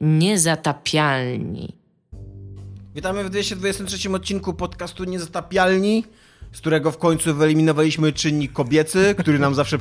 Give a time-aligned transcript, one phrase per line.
[0.00, 1.76] Niezatapialni.
[2.94, 6.04] Witamy w 223 odcinku podcastu Niezatapialni,
[6.52, 9.78] z którego w końcu wyeliminowaliśmy czynnik kobiecy, który nam zawsze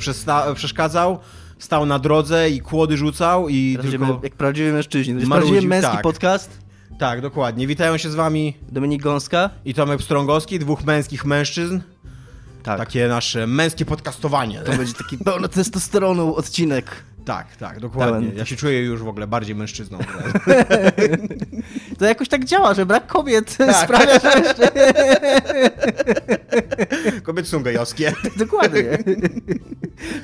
[0.55, 1.19] przeszkadzał.
[1.59, 4.19] Stał na drodze i kłody rzucał i tylko...
[4.23, 5.13] Jak prawdziwy mężczyźni.
[5.13, 6.01] To jest prawdziwy męski tak.
[6.01, 6.59] podcast.
[6.99, 7.67] Tak, dokładnie.
[7.67, 11.79] Witają się z wami Dominik Gąska i Tomek Strągowski, dwóch męskich mężczyzn.
[12.63, 12.77] Tak.
[12.77, 14.59] Takie nasze męskie podcastowanie.
[14.59, 17.03] To będzie taki pełno testosteronu odcinek.
[17.25, 18.19] Tak, tak, dokładnie.
[18.19, 18.37] Pełen.
[18.37, 19.99] Ja się czuję już w ogóle bardziej mężczyzną.
[21.99, 23.75] to jakoś tak działa, że brak kobiet tak.
[23.85, 24.71] sprawia, że jeszcze...
[27.23, 28.13] Kobiety są gejowskie.
[28.37, 28.83] Dokładnie.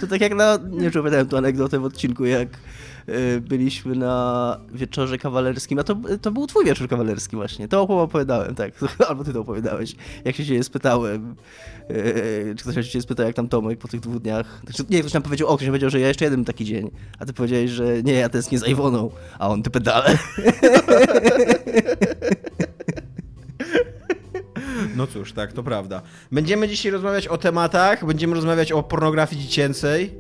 [0.02, 0.60] To tak jak na...
[0.70, 2.48] Nie opowiadałem tu anegdotę w odcinku, jak
[3.42, 8.74] byliśmy na wieczorze kawalerskim, a to, to był twój wieczór kawalerski właśnie, to opowiadałem, tak,
[9.10, 11.36] albo ty to opowiadałeś, jak się ciebie spytałem,
[11.92, 15.00] y, czy ktoś się ciebie spytał, jak tam Tomek po tych dwóch dniach, znaczy, nie,
[15.00, 17.72] ktoś nam powiedział, o, ktoś powiedział, że ja jeszcze jeden taki dzień, a ty powiedziałeś,
[17.72, 20.18] że nie, ja tęsknię z Iwoną, a on, ty pedale.
[24.96, 26.02] No cóż, tak, to prawda.
[26.32, 30.14] Będziemy dzisiaj rozmawiać o tematach, będziemy rozmawiać o pornografii dziecięcej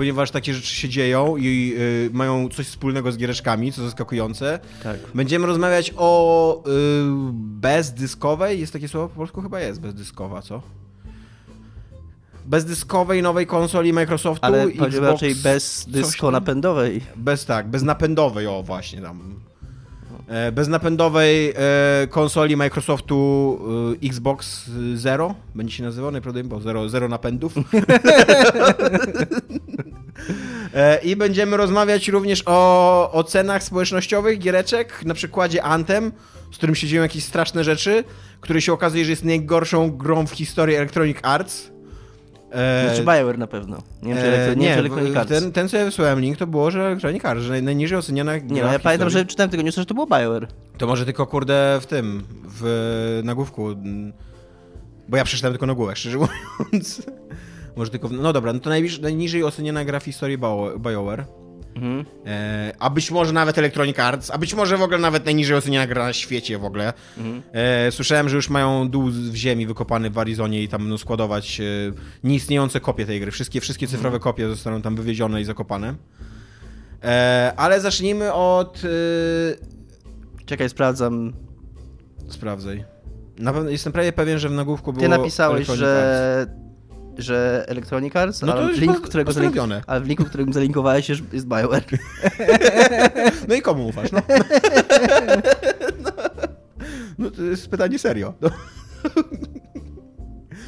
[0.00, 4.58] ponieważ takie rzeczy się dzieją i y, mają coś wspólnego z giereczkami, co zaskakujące.
[4.82, 4.96] Tak.
[5.14, 6.70] Będziemy rozmawiać o y,
[7.32, 9.42] bezdyskowej, jest takie słowo po polsku?
[9.42, 10.62] Chyba jest bezdyskowa, co?
[12.46, 14.46] bezdyskowej nowej konsoli Microsoftu.
[14.46, 17.00] Ale Xbox, raczej bez dysko napędowej.
[17.16, 19.40] Bez tak, bez napędowej, o właśnie tam.
[20.30, 23.58] E, bez napędowej e, konsoli Microsoftu
[24.02, 27.54] e, Xbox Zero będzie się nazywał najprawdopodobniej, bo zero, zero napędów.
[31.02, 36.12] I będziemy rozmawiać również o ocenach społecznościowych giereczek, na przykładzie Anthem,
[36.52, 38.04] z którym się dzieją jakieś straszne rzeczy,
[38.40, 41.70] który się okazuje, że jest najgorszą grą w historii Electronic Arts.
[42.52, 43.82] E, znaczy BioWare na pewno.
[44.02, 44.76] Nie wiem, czy, e, nie,
[45.18, 45.28] Arts.
[45.28, 48.62] Ten, ten, co ja wysłałem link, to było, że Electronic Arts, że najniżej oceniana Nie,
[48.62, 50.48] no ja pamiętam, że czytałem tego newsa, że to było BioWare.
[50.78, 53.66] To może tylko, kurde, w tym, w nagłówku,
[55.08, 57.02] bo ja przeczytałem tylko nagłówek, szczerze mówiąc.
[57.76, 58.70] może tylko, w, no dobra, no to
[59.02, 60.38] najniżej oceniana gra w historii
[60.78, 61.24] BioWare.
[61.74, 62.04] Mhm.
[62.26, 65.86] E, a być może nawet Electronic Arts, a być może w ogóle nawet najniżej oceniana
[65.86, 66.92] gra na świecie w ogóle.
[67.18, 67.42] Mhm.
[67.52, 71.60] E, słyszałem, że już mają dół w ziemi wykopany w Arizonie i tam będą składować
[71.60, 71.64] e,
[72.24, 73.30] nieistniejące kopie tej gry.
[73.30, 73.98] Wszystkie, wszystkie mhm.
[73.98, 75.94] cyfrowe kopie zostaną tam wywiezione i zakopane.
[77.04, 78.82] E, ale zacznijmy od...
[78.84, 79.80] E,
[80.46, 81.32] Czekaj, sprawdzam.
[82.28, 82.84] Sprawdzaj.
[83.38, 85.02] Na pewno, jestem prawie pewien, że w nagłówku było.
[85.02, 86.46] Ty napisałeś, że
[87.22, 91.08] że Electronic Arts, no to ale, w link, którego zalink, ale w linku, którym zalinkowałeś
[91.08, 91.84] jest, jest BioWare.
[93.48, 94.12] No i komu ufasz?
[94.12, 94.22] No,
[97.18, 98.34] no to jest pytanie serio.
[98.40, 98.50] No.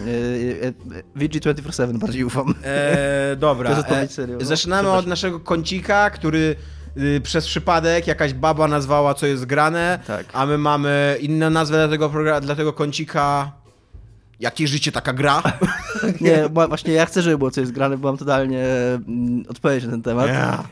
[0.00, 0.72] E, e,
[1.16, 2.54] VG247 bardziej ufam.
[2.64, 3.82] E, dobra.
[3.82, 4.36] To jest serio.
[4.40, 4.46] No.
[4.46, 6.56] Zaczynamy od naszego kącika, który
[6.96, 10.26] y, przez przypadek jakaś baba nazwała, co jest grane, tak.
[10.32, 13.52] a my mamy inną nazwę dla tego, dla tego kącika
[14.42, 15.42] Jakie życie taka gra?
[16.20, 18.64] Nie, właśnie ja chcę, żeby było coś grane, byłam totalnie
[19.08, 20.26] mm, odpowiedzieć na ten temat.
[20.26, 20.64] Yeah.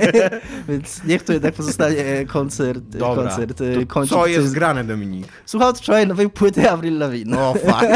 [0.68, 2.84] Więc niech to jednak pozostanie koncert.
[2.84, 3.22] Dobra.
[3.22, 5.26] koncert y, to co jest grane, Dominik?
[5.46, 7.38] Słuchał wczoraj nowej płyty Avril Lavigne.
[7.38, 7.86] O, fuck.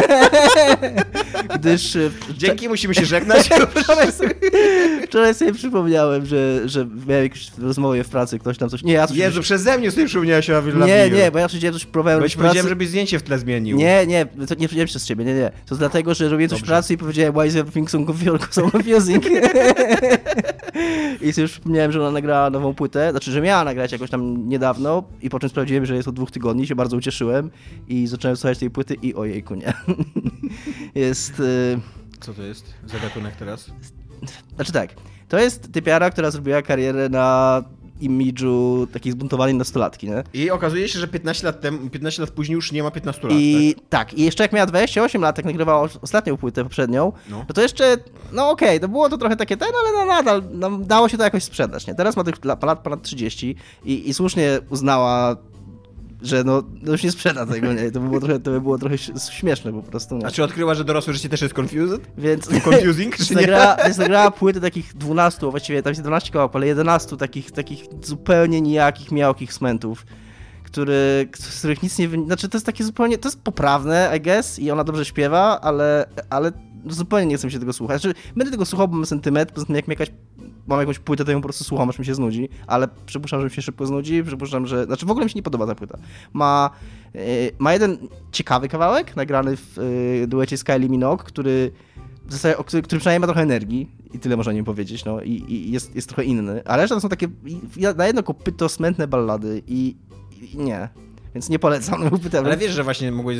[1.54, 1.98] Gdyż...
[2.36, 3.50] Dzięki, musimy się żegnać.
[3.74, 4.34] wczoraj, sobie,
[5.04, 8.82] wczoraj sobie przypomniałem, że, że miałem jakąś rozmowę w pracy, ktoś tam coś...
[8.82, 9.16] Nie, ja coś...
[9.16, 11.10] Jezu, przeze mnie sobie przypomniałeś o Avril Lavigne.
[11.10, 13.76] Nie, nie, bo ja przyjdziałem coś próbowałem Bo powiedziałem, żebyś zdjęcie w tle zmienił.
[13.76, 15.50] Nie, nie, to nie przyjdziałem przez ciebie, nie, nie.
[15.66, 16.66] To dlatego, że robię coś Dobrze.
[16.66, 19.24] w pracy i powiedziałem why is everything so confusing?
[21.22, 25.02] I już przypomniałem, że ona nagrała nową płytę, znaczy, że miała nagrać jakoś tam niedawno
[25.22, 27.50] i po czym sprawdziłem, że jest od dwóch tygodni, się bardzo ucieszyłem
[27.88, 29.72] i zacząłem słuchać tej płyty i ojejku, nie.
[31.02, 31.40] jest...
[31.40, 31.80] Y,
[32.20, 33.70] Co to jest za gatunek teraz?
[34.54, 34.94] Znaczy tak,
[35.28, 37.62] to jest typiara, która zrobiła karierę na
[38.00, 40.24] imidżu takiej zbuntowanej nastolatki, nie?
[40.34, 43.32] I okazuje się, że 15 lat, temu, 15 lat później już nie ma 15 lat,
[43.32, 43.88] I tak?
[43.88, 47.62] tak, i jeszcze jak miała 28 lat, jak nagrywała ostatnią płytę poprzednią, no, no to
[47.62, 47.96] jeszcze,
[48.32, 51.18] no okej, okay, to było to trochę takie ten, ale no nadal no, dało się
[51.18, 51.94] to jakoś sprzedać, nie?
[51.94, 55.36] Teraz ma tych lat ponad 30 i, i słusznie uznała
[56.22, 57.90] że no, no, już nie sprzeda tego, nie?
[57.90, 58.98] To by było trochę, to by było trochę
[59.30, 60.16] śmieszne po prostu.
[60.16, 60.26] Nie?
[60.26, 62.00] A czy odkryła, że dorosłe życie też jest confused?
[62.18, 62.48] Więc...
[62.68, 67.16] Confusing, czy nagrała, Więc nagrała płyty takich 12, właściwie tam jest 12 kawałków, ale 11
[67.16, 70.06] takich, takich zupełnie nijakich, miałkich smentów
[70.72, 72.26] który, z których nic nie wynika.
[72.26, 73.18] Znaczy, to jest takie zupełnie.
[73.18, 76.52] To jest poprawne, I guess, i ona dobrze śpiewa, ale, ale
[76.86, 78.02] zupełnie nie chcę się tego słuchać.
[78.02, 80.10] Znaczy, będę tego słuchał, bo mam sentyment, poza tym jak mi jakaś
[80.66, 83.44] mam jakąś płytę, to ją po prostu słucham, aż mi się znudzi, ale przypuszczam, że
[83.44, 84.84] mi się szybko znudzi, przypuszczam, że...
[84.84, 85.98] Znaczy w ogóle mi się nie podoba ta płyta.
[86.32, 86.70] Ma,
[87.14, 87.20] yy,
[87.58, 87.98] ma jeden
[88.32, 89.76] ciekawy kawałek, nagrany w
[90.20, 91.72] yy, duecie z Kylie Minogue, który
[92.32, 95.72] zasadzie, który, który przynajmniej ma trochę energii i tyle można nim powiedzieć, no i, i
[95.72, 97.28] jest, jest trochę inny, a reszta to są takie
[97.96, 99.96] na jedno kopyto smętne ballady i,
[100.40, 100.88] i nie.
[101.34, 102.00] Więc nie polecam.
[102.32, 103.38] No, Ale wiesz, że właśnie mogłeś,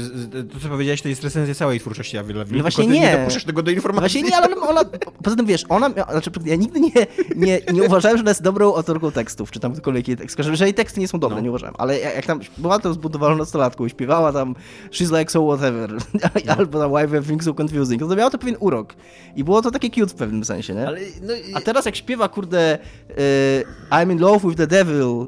[0.55, 3.01] to co powiedziałeś, to jest recenzja całej twórczości Lavigne, No właśnie tylko nie.
[3.01, 4.01] nie dopuszczasz tego do informacji.
[4.21, 4.85] Właśnie nie, ale ona,
[5.25, 6.91] poza tym wiesz, ona, znaczy ja nigdy nie,
[7.37, 10.65] nie, nie uważałem, że ona jest dobrą autorką tekstów, czy tam ktokolwiek jej tekst, że
[10.65, 11.43] jej teksty nie są dobre, No.
[11.43, 14.55] nie uważałem, ale jak, tam była tam zbudowaną nastolatką i śpiewała tam
[14.91, 15.91] She's like so whatever,
[16.59, 18.95] albo tam Why everything so confusing, no to miało to pewien urok
[19.37, 20.87] i było to takie cute w pewnym sensie, nie?
[20.87, 22.79] Ale, no, i- A teraz jak śpiewa, kurde,
[23.11, 25.27] y, I'm in love with the devil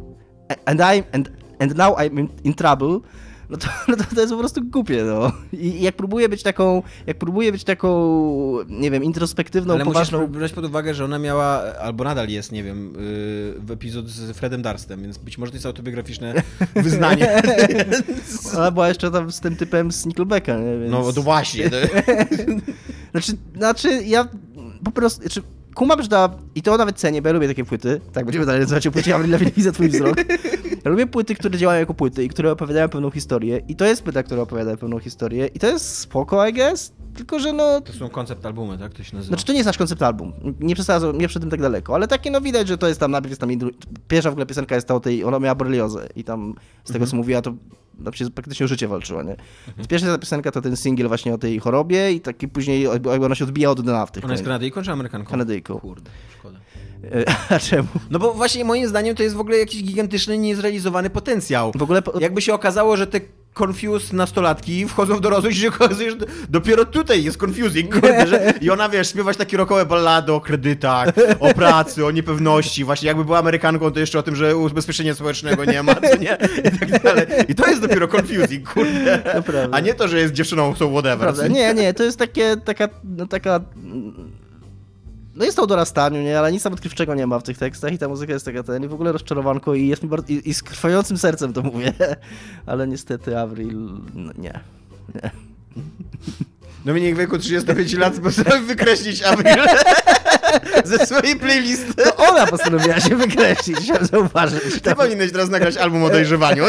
[0.67, 3.01] and, I'm, and, and now I'm in, trouble,
[3.51, 5.33] no to, no to to jest po prostu głupie, no.
[5.53, 7.89] I, jak próbuje być taką, jak próbuje być taką,
[8.69, 10.27] nie wiem, introspektywną, ale poważną...
[10.27, 14.37] brać pod uwagę, że ona miała, albo nadal jest, nie wiem, yy, w epizod z
[14.37, 16.35] Fredem Durstem, więc być może to jest autobiograficzne
[16.75, 17.43] wyznanie.
[18.59, 20.79] Ona była jeszcze tam z tym typem z Nickelbacka, nie?
[20.79, 20.91] Więc...
[20.91, 21.71] No to właśnie.
[23.11, 24.29] Znaczy, znaczy ja
[24.85, 25.43] po prostu, znaczy,
[25.75, 28.61] kumam, że ta, i to nawet cenię, bo ja lubię takie płyty, tak będziemy dalej
[28.61, 30.17] nazywać o płycie Avril Lavigne widzę twój wzrok.
[30.85, 33.61] Ja lubię płyty, które działają jako płyty i które opowiadają pewną historię.
[33.69, 35.47] I to jest płyta, która opowiada pewną historię.
[35.47, 37.81] I to jest spoko, I guess, tylko że no...
[37.81, 39.29] to są koncept albumy, tak to się nazywa?
[39.29, 42.31] Znaczy to nie jest nasz koncept album, nie przesadzam, nie tym tak daleko, ale takie
[42.31, 43.73] no widać, że to jest tam, najpierw jest tam, indru-
[44.09, 46.55] pierwsza w ogóle piosenka jest ta o tej, ona miała boreliozę i tam
[46.85, 47.55] z tego co mówiła to
[48.13, 49.37] przez praktycznie o życie walczyła, nie?
[49.77, 53.11] Więc pierwsza ta piosenka to ten singiel właśnie o tej chorobie i taki później jakby
[53.11, 55.31] ona się odbija od dna w tych Ona jest Kanadyjką czy Amerykanką?
[55.31, 55.79] Kanadyjką.
[55.79, 56.59] Kurde, szkoda.
[57.51, 57.89] A czemu?
[58.11, 61.73] No bo właśnie moim zdaniem to jest w ogóle jakiś gigantyczny, niezrealizowany potencjał.
[61.77, 63.21] W ogóle po- Jakby się okazało, że te
[63.61, 66.17] confused nastolatki wchodzą w dorosłość i się okazuje, że
[66.49, 71.09] dopiero tutaj jest confusing, kurde, że i ona, wiesz, śpiewać takie rockowe ballady o kredytach,
[71.41, 75.65] o pracy, o niepewności, właśnie jakby była Amerykanką, to jeszcze o tym, że ubezpieczenia społecznego
[75.65, 76.37] nie ma, co nie,
[76.75, 77.27] i tak dalej.
[77.49, 79.23] I to jest dopiero confusing, kurde,
[79.73, 81.19] a nie to, że jest dziewczyną, so whatever.
[81.19, 81.47] Prawda?
[81.49, 83.61] Nie, nie, to jest takie, taka, no taka...
[85.35, 86.39] No jest to o dorastaniu, nie?
[86.39, 88.85] Ale nic tam odkrywczego nie ma w tych tekstach i ta muzyka jest taka ten
[88.85, 90.33] i w ogóle rozczarowanko i jest mi bardzo...
[90.33, 91.93] I, i z krwającym sercem to mówię.
[92.67, 93.89] Ale niestety Avril...
[94.15, 94.61] No, nie.
[95.15, 95.31] Nie.
[96.85, 99.65] Dominik w wieku 35 lat postanowił wykreślić Avril
[100.85, 101.95] ze swojej playlisty.
[101.95, 104.83] To ona postanowiła się wykreślić, chciałem zauważyć.
[104.83, 106.65] Ty powinieneś teraz nagrać album o dojrzewaniu.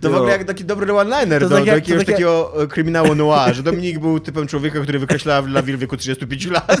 [0.00, 2.62] To w ogóle jak taki dobry one-liner do, tak do jak- jakiegoś tak jak- takiego
[2.62, 6.80] e, kryminału noir, że Dominik był typem człowieka, który wykreślał dla w wieku 35 lat.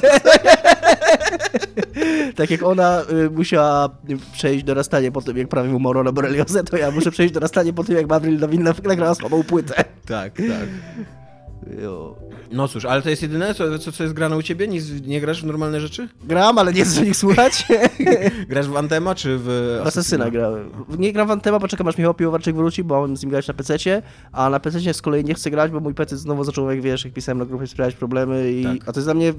[2.36, 3.88] Tak jak ona y, musiała
[4.32, 7.84] przejść dorastanie po tym, jak prawie umarła na boreliozę, to ja muszę przejść dorastanie po
[7.84, 9.74] tym, jak Avril Lavigne nagrała słabą płytę.
[10.06, 10.68] Tak, tak.
[12.52, 14.68] No cóż, ale to jest jedyne, co, co, co jest grane u ciebie?
[14.68, 16.08] Nie, nie grasz w normalne rzeczy?
[16.24, 17.66] Gram, ale nie chcę nich słuchać.
[18.48, 20.70] Grasz w Antema czy w Asasyna grałem.
[20.98, 23.48] Nie gram w Antema, bo czekam aż Michał Piłowarczyk wróci, bo mam z nim grać
[23.48, 26.70] na PC, a na PC z kolei nie chcę grać, bo mój PC znowu zaczął,
[26.70, 28.64] jak wiesz, jak pisałem na grupie, sprawiać problemy i...
[28.64, 28.88] Tak.
[28.88, 29.34] A to jest dla mnie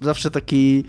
[0.00, 0.84] zawsze taki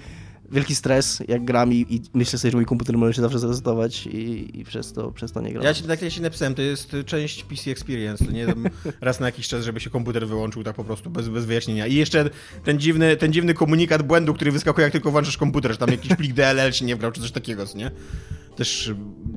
[0.51, 4.07] wielki stres, jak gram i, i myślę sobie, że mój komputer może się zawsze zresetować
[4.07, 5.63] i, i przez, to, przez to nie gram.
[5.63, 8.47] Ja ci tak jak ci napisałem, to jest część PC Experience, nie
[9.01, 11.87] raz na jakiś czas, żeby się komputer wyłączył tak po prostu, bez, bez wyjaśnienia.
[11.87, 12.29] I jeszcze
[12.63, 16.15] ten dziwny, ten dziwny komunikat błędu, który wyskakuje jak tylko włączasz komputer, że tam jakiś
[16.15, 17.91] plik DLL się nie wgrał, czy coś takiego, co nie?
[18.55, 18.91] Też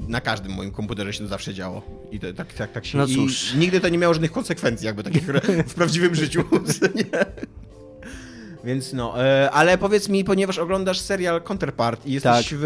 [0.08, 1.82] na każdym moim komputerze się to zawsze działo.
[2.12, 2.98] I to, tak, tak, tak się...
[2.98, 3.54] No i cóż.
[3.54, 5.22] nigdy to nie miało żadnych konsekwencji jakby takich
[5.68, 6.44] w prawdziwym życiu,
[6.94, 7.04] nie?
[8.64, 12.58] Więc no, e, ale powiedz mi, ponieważ oglądasz serial Counterpart i jesteś Tak.
[12.58, 12.64] w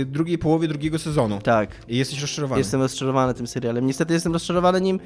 [0.00, 1.70] e, drugiej połowie drugiego sezonu Tak.
[1.88, 2.60] i jesteś rozczarowany.
[2.60, 3.86] Jestem rozczarowany tym serialem.
[3.86, 5.00] Niestety jestem rozczarowany nim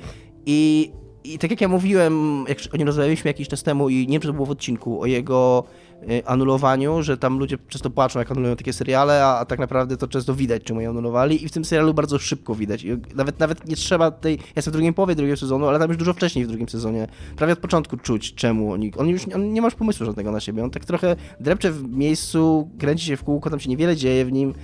[0.47, 0.93] i,
[1.25, 4.21] i tak jak ja mówiłem, jak o nim rozmawialiśmy jakiś czas temu i nie wiem,
[4.21, 5.65] czy to było w odcinku, o jego
[6.11, 9.97] y, anulowaniu, że tam ludzie często płaczą, jak anulują takie seriale, a, a tak naprawdę
[9.97, 12.85] to często widać, czemu je anulowali i w tym serialu bardzo szybko widać.
[12.85, 14.37] I nawet, nawet nie trzeba tej...
[14.37, 17.09] Ja jestem w drugiej połowie drugiego sezonu, ale tam już dużo wcześniej w drugim sezonie.
[17.37, 18.93] Prawie od początku czuć, czemu oni...
[18.97, 20.65] On już on nie ma już pomysłu żadnego na siebie.
[20.65, 24.33] On tak trochę drepcze w miejscu, kręci się w kółko, tam się niewiele dzieje w
[24.33, 24.55] nim.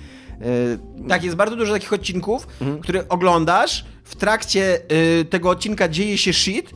[0.45, 0.79] Y,
[1.09, 2.81] Tak, jest bardzo dużo takich odcinków, Mhm.
[2.81, 4.79] które oglądasz, w trakcie
[5.21, 6.71] y, tego odcinka dzieje się shit,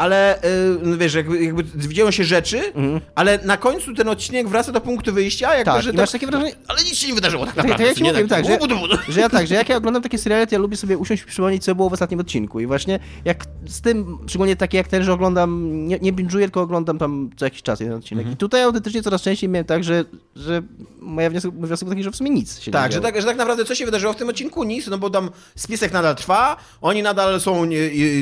[0.00, 1.64] ale y, no wiesz, jakby, jakby
[1.94, 2.72] dzieją się rzeczy,
[3.14, 5.64] ale na końcu ten odcinek wraca do punktu wyjścia, jak Mhm.
[5.64, 7.84] Tak, to, że to, masz takie wrażenie- Ale nic się nie wydarzyło tak Tak, naprawdę.
[7.84, 8.12] to ja ci nie?
[8.12, 8.94] mówię, tak, że, budu, budu.
[9.08, 11.26] że ja tak, że jak ja oglądam takie seriale, to ja lubię sobie usiąść i
[11.26, 12.60] przypomnieć, co było w ostatnim odcinku.
[12.60, 16.60] I właśnie jak z tym, szczególnie takie jak ten, że oglądam, nie, nie binge'uję, tylko
[16.60, 18.22] oglądam tam co jakiś czas jeden odcinek.
[18.22, 18.34] Mhm.
[18.34, 20.04] I tutaj autentycznie coraz częściej miałem tak, że,
[20.36, 20.62] że
[21.00, 23.04] moja wniosek, mój wniosek był taki, że w sumie nic się nie Tak, że działo.
[23.12, 24.64] tak, że tak naprawdę co się wydarzyło w tym odcinku?
[24.64, 27.62] Nic, no bo tam spisek nadal trwa, oni nadal są,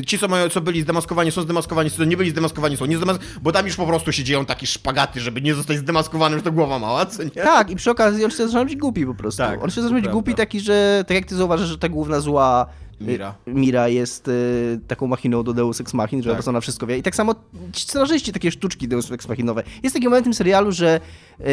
[0.07, 3.35] ci co, mają, co byli zdemaskowani są zdemaskowani, co nie byli zdemaskowani są nie zdemaskowani,
[3.43, 6.53] bo tam już po prostu się dzieją takie szpagaty, żeby nie zostać zdemaskowanym, że to
[6.53, 7.31] głowa mała, co nie?
[7.31, 9.39] Tak, i przy okazji on się zaczyna być głupi po prostu.
[9.39, 12.21] Tak, on się zaczyna być głupi taki, że tak jak ty zauważysz, że ta główna
[12.21, 12.67] zła
[13.01, 13.35] Mira.
[13.47, 16.49] Mira jest y, taką machiną do Deus Ex Machin, że tak.
[16.49, 16.99] ona wszystko wie.
[16.99, 17.35] I tak samo
[17.73, 19.63] ci scenarzyści, takie sztuczki Deus Ex Machinowe.
[19.83, 21.01] Jest taki moment w tym serialu, że
[21.41, 21.45] y,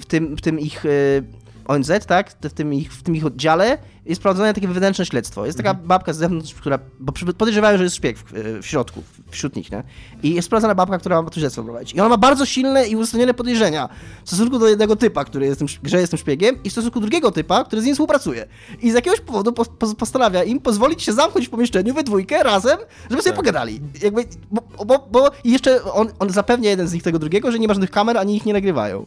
[0.00, 1.22] w, tym, w tym ich y,
[1.66, 3.78] ONZ, tak, w tym, ich, w tym ich oddziale
[4.10, 5.46] jest prowadzone takie wewnętrzne śledztwo.
[5.46, 9.56] Jest taka babka z zewnątrz, która, bo podejrzewają, że jest szpieg w, w środku, wśród
[9.56, 9.82] nich, nie?
[10.22, 11.94] I jest sprawdzona babka, która ma to śledztwo prowadzić.
[11.96, 13.88] I ona ma bardzo silne i uzasadnione podejrzenia
[14.24, 17.00] w stosunku do jednego typa, który jest tym, że jest tym szpiegiem i w stosunku
[17.00, 18.46] drugiego typa, który z nim współpracuje.
[18.82, 22.42] I z jakiegoś powodu po, po, postanawia im pozwolić się zamknąć w pomieszczeniu we dwójkę
[22.42, 22.78] razem,
[23.10, 23.36] żeby sobie Tak.
[23.36, 23.80] pogadali.
[24.02, 27.58] Jakby, bo, bo, bo i jeszcze on, on zapewnia jeden z nich tego drugiego, że
[27.58, 29.06] nie ma żadnych kamer, ani ich nie nagrywają.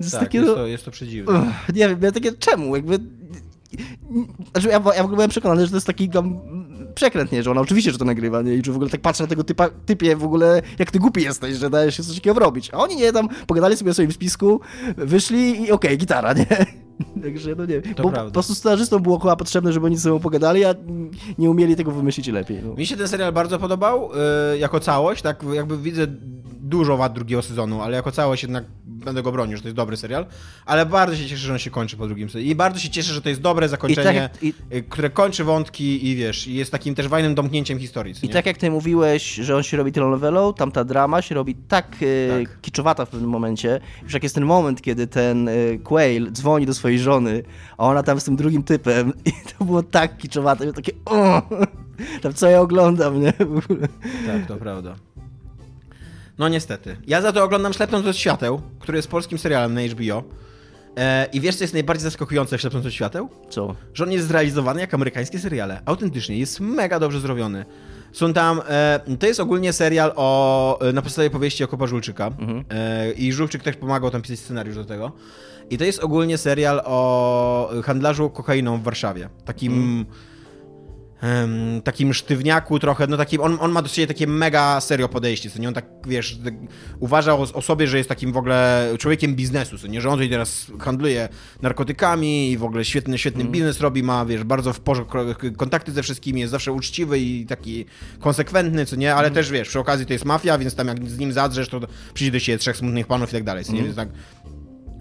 [0.00, 1.38] Jest Tak, takie, jest no- to, jest to przedziwne.
[1.38, 2.76] Uch, nie wiem, ja takie czemu?
[2.76, 2.98] Jakby.
[4.52, 6.40] Znaczy, ja, ja w ogóle byłem przekonany, że to jest taki tam
[6.94, 7.42] przekręt, nie?
[7.42, 8.54] Że ona oczywiście, że to nagrywa, nie?
[8.54, 11.22] I że w ogóle tak patrzę na tego typa, typie w ogóle, jak ty głupi
[11.22, 12.70] jesteś, że dajesz się coś takiego robić.
[12.72, 14.60] A oni nie, tam pogadali sobie o swoim spisku,
[14.96, 16.46] wyszli i okej, gitara, nie?
[17.24, 17.94] Także, no nie wiem.
[17.94, 18.24] To Bo prawda.
[18.30, 20.74] po prostu scenarzystom było chyba potrzebne, żeby oni ze sobą pogadali, a
[21.38, 22.60] nie umieli tego wymyślić lepiej.
[22.64, 22.74] No.
[22.74, 24.10] Mi się ten serial bardzo podobał,
[24.52, 26.06] yy, jako całość, tak jakby widzę
[26.66, 29.96] dużo wad drugiego sezonu, ale jako całość jednak będę go bronił, że to jest dobry
[29.96, 30.26] serial,
[30.66, 33.12] ale bardzo się cieszę, że on się kończy po drugim sezonie i bardzo się cieszę,
[33.14, 36.94] że to jest dobre zakończenie, jak- i- y, które kończy wątki i wiesz, jest takim
[36.94, 38.32] też fajnym domknięciem historii, I nie?
[38.32, 41.96] tak jak ty mówiłeś, że on się robi telenowelą, tam ta drama się robi tak,
[42.36, 42.60] e, Tak.
[42.60, 45.52] kiczowata w pewnym momencie, już jak jest ten moment, kiedy ten e,
[45.84, 47.42] Quail dzwoni do swojej żony,
[47.78, 51.42] a ona tam z tym drugim typem i to było tak kiczowate, takie o,
[52.22, 53.32] tam co ja oglądam, nie?
[53.32, 53.88] W ogóle.
[54.26, 54.94] Tak, to prawda.
[56.38, 56.96] No niestety.
[57.06, 60.22] Ja za to oglądam Ślepnąc od świateł, który jest polskim serialem na HBO.
[60.96, 63.28] E, I wiesz, co jest najbardziej zaskakujące w Ślepnąc od świateł?
[63.50, 63.74] Co?
[63.94, 65.80] że on jest zrealizowany jak amerykańskie seriale.
[65.84, 67.64] Autentycznie, jest mega dobrze zrobiony.
[68.12, 72.30] Są tam, e, to jest ogólnie serial o, e, na podstawie powieści Okopa Żulczyka
[72.70, 75.12] e, i Żulczyk też pomagał tam pisać scenariusz do tego.
[75.70, 79.28] I to jest ogólnie serial o handlarzu kokainą w Warszawie.
[79.44, 80.06] Takim
[81.24, 85.50] em, takim sztywniaku trochę, no takim, on, on ma do siebie takie mega serio podejście,
[85.50, 86.54] co nie, on tak, wiesz, tak,
[87.00, 90.14] uważa o, o sobie, że jest takim w ogóle człowiekiem biznesu, co nie, że on
[90.14, 91.28] tutaj teraz handluje
[91.62, 95.18] narkotykami i w ogóle świetny, świetny biznes robi, ma, wiesz, bardzo w porządku
[95.56, 97.84] kontakty ze wszystkimi, jest zawsze uczciwy i taki
[98.20, 101.18] konsekwentny, co nie, ale też, wiesz, przy okazji to jest mafia, więc tam jak z
[101.18, 101.80] nim zadrzesz, to
[102.14, 104.08] przyjdzie do siebie trzech smutnych panów i tak dalej, co nie, więc tak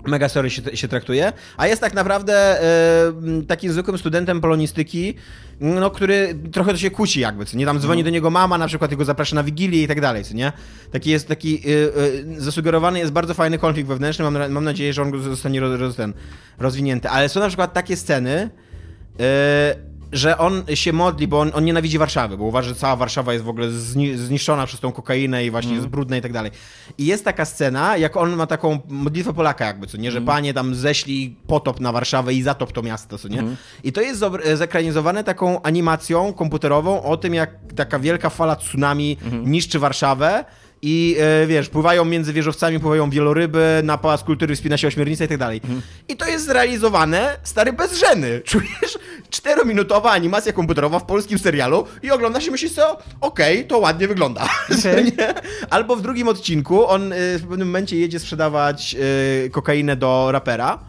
[0.07, 2.59] mega serio się, się traktuje, a jest tak naprawdę
[3.23, 5.15] m, takim zwykłym studentem polonistyki,
[5.59, 8.67] no, który trochę to się kłóci jakby, co nie, tam dzwoni do niego mama, na
[8.67, 10.51] przykład jego zaprasza na wigilię i tak dalej, co nie.
[10.91, 15.01] Taki jest, taki e, e, zasugerowany jest bardzo fajny konflikt wewnętrzny, mam, mam nadzieję, że
[15.01, 16.13] on zostanie roz, roz, ten,
[16.59, 18.49] rozwinięty, ale są na przykład takie sceny,
[19.19, 19.75] e,
[20.13, 23.45] że on się modli, bo on, on nienawidzi Warszawy, bo uważa, że cała Warszawa jest
[23.45, 26.51] w ogóle zni, zniszczona przez tą kokainę i właśnie jest brudna i tak dalej.
[26.97, 30.53] I jest taka scena, jak on ma taką modlitwę Polaka jakby, co nie, że panie
[30.53, 33.43] tam ześlij potop na Warszawę i zatop to miasto, co nie?
[33.83, 39.79] I to jest zekranizowane taką animacją komputerową o tym, jak taka wielka fala tsunami niszczy
[39.79, 40.45] Warszawę
[40.85, 45.27] i e, wiesz, pływają między wieżowcami, pływają wieloryby, na Pałac Kultury wspina się ośmiornica i
[45.27, 45.61] tak dalej.
[46.07, 48.41] I to jest zrealizowane, stary, bez żeny.
[48.45, 48.99] Czujesz?
[49.29, 54.49] Czterominutowa animacja komputerowa w polskim serialu i ogląda się myślisz co, okej, to ładnie wygląda.
[55.17, 55.33] Nie?
[55.69, 58.95] Albo w drugim odcinku on y, w pewnym momencie jedzie sprzedawać
[59.45, 60.79] y, kokainę do rapera.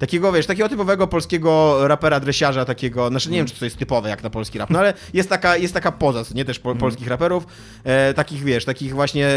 [0.00, 4.08] Takiego, wiesz, takiego typowego polskiego rapera, dresiarza, takiego, znaczy nie wiem, czy to jest typowe
[4.08, 7.08] jak na polski rap, no ale jest taka, jest taka poza, nie, też po, polskich
[7.08, 7.46] raperów,
[7.84, 9.28] e, takich, wiesz, takich właśnie,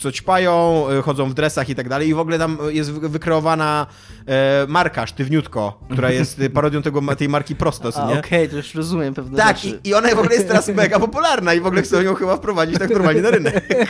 [0.00, 3.08] co ćpają, y, chodzą w dresach i tak dalej i w ogóle tam jest wy-
[3.08, 3.86] wykreowana
[4.26, 8.18] e, marka, sztywniutko, która jest y, parodią tego, tej marki prosto, co A, nie?
[8.18, 11.54] okej, to już rozumiem pewne Tak, i, i ona w ogóle jest teraz mega popularna
[11.54, 13.68] i w ogóle chcą ją chyba wprowadzić tak normalnie na rynek.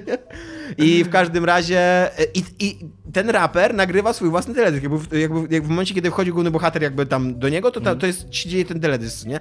[0.78, 1.78] I w każdym razie
[2.18, 2.78] e, i, i
[3.12, 4.82] ten raper nagrywa swój własny teledysk.
[4.82, 7.80] Jakby, w- jakby, jak w momencie, kiedy wchodzi główny bohater jakby tam do niego, to,
[7.80, 9.40] ta, to jest, się dzieje ten teledysk, nie?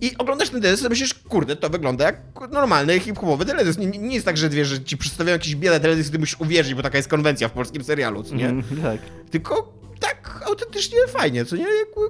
[0.00, 2.20] I oglądasz ten teledysk i myślisz, kurde, to wygląda jak
[2.50, 3.78] normalny hip-hopowy teledysk.
[3.78, 6.74] Nie, nie jest tak, że, wiesz, że ci przedstawiają jakiś biele teledysk, ty musisz uwierzyć,
[6.74, 8.48] bo taka jest konwencja w polskim serialu, co nie?
[8.48, 9.00] Mm, tak.
[9.30, 11.66] Tylko tak autentycznie fajnie, co nie?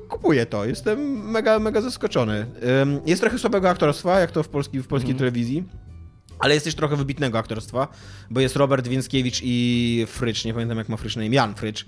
[0.09, 0.65] Kupuję to.
[0.65, 2.47] Jestem mega, mega zaskoczony.
[3.07, 5.65] Jest trochę słabego aktorstwa, jak to w, polski, w polskiej telewizji.
[6.39, 7.89] Ale jest też trochę wybitnego aktorstwa,
[8.31, 11.87] bo jest Robert Więckiewicz i Frycz, nie pamiętam jak ma Frycz na imię, Jan Frycz,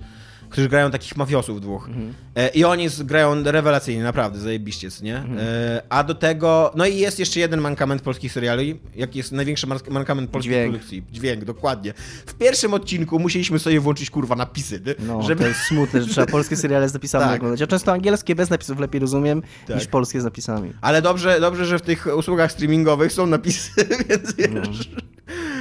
[0.51, 1.89] którzy grają takich mafiosów dwóch.
[2.37, 5.17] E, I oni grają rewelacyjnie, naprawdę, zajebiście, nie?
[5.17, 9.67] E, a do tego, no i jest jeszcze jeden mankament polskich seriali, jaki jest największy
[9.91, 10.71] mankament polskiej Dźwięk.
[10.73, 11.03] produkcji.
[11.13, 11.95] Dźwięk, dokładnie.
[12.27, 15.43] W pierwszym odcinku musieliśmy sobie włączyć, kurwa, napisy, ty, No, żeby...
[15.43, 17.37] to jest smutne, że trzeba polskie seriale z napisami Tak.
[17.37, 17.61] oglądać.
[17.61, 19.77] Ja często angielskie bez napisów lepiej rozumiem Tak.
[19.77, 20.73] niż polskie z napisami.
[20.81, 23.71] Ale dobrze, dobrze, że w tych usługach streamingowych są napisy,
[24.09, 24.91] więc wiesz.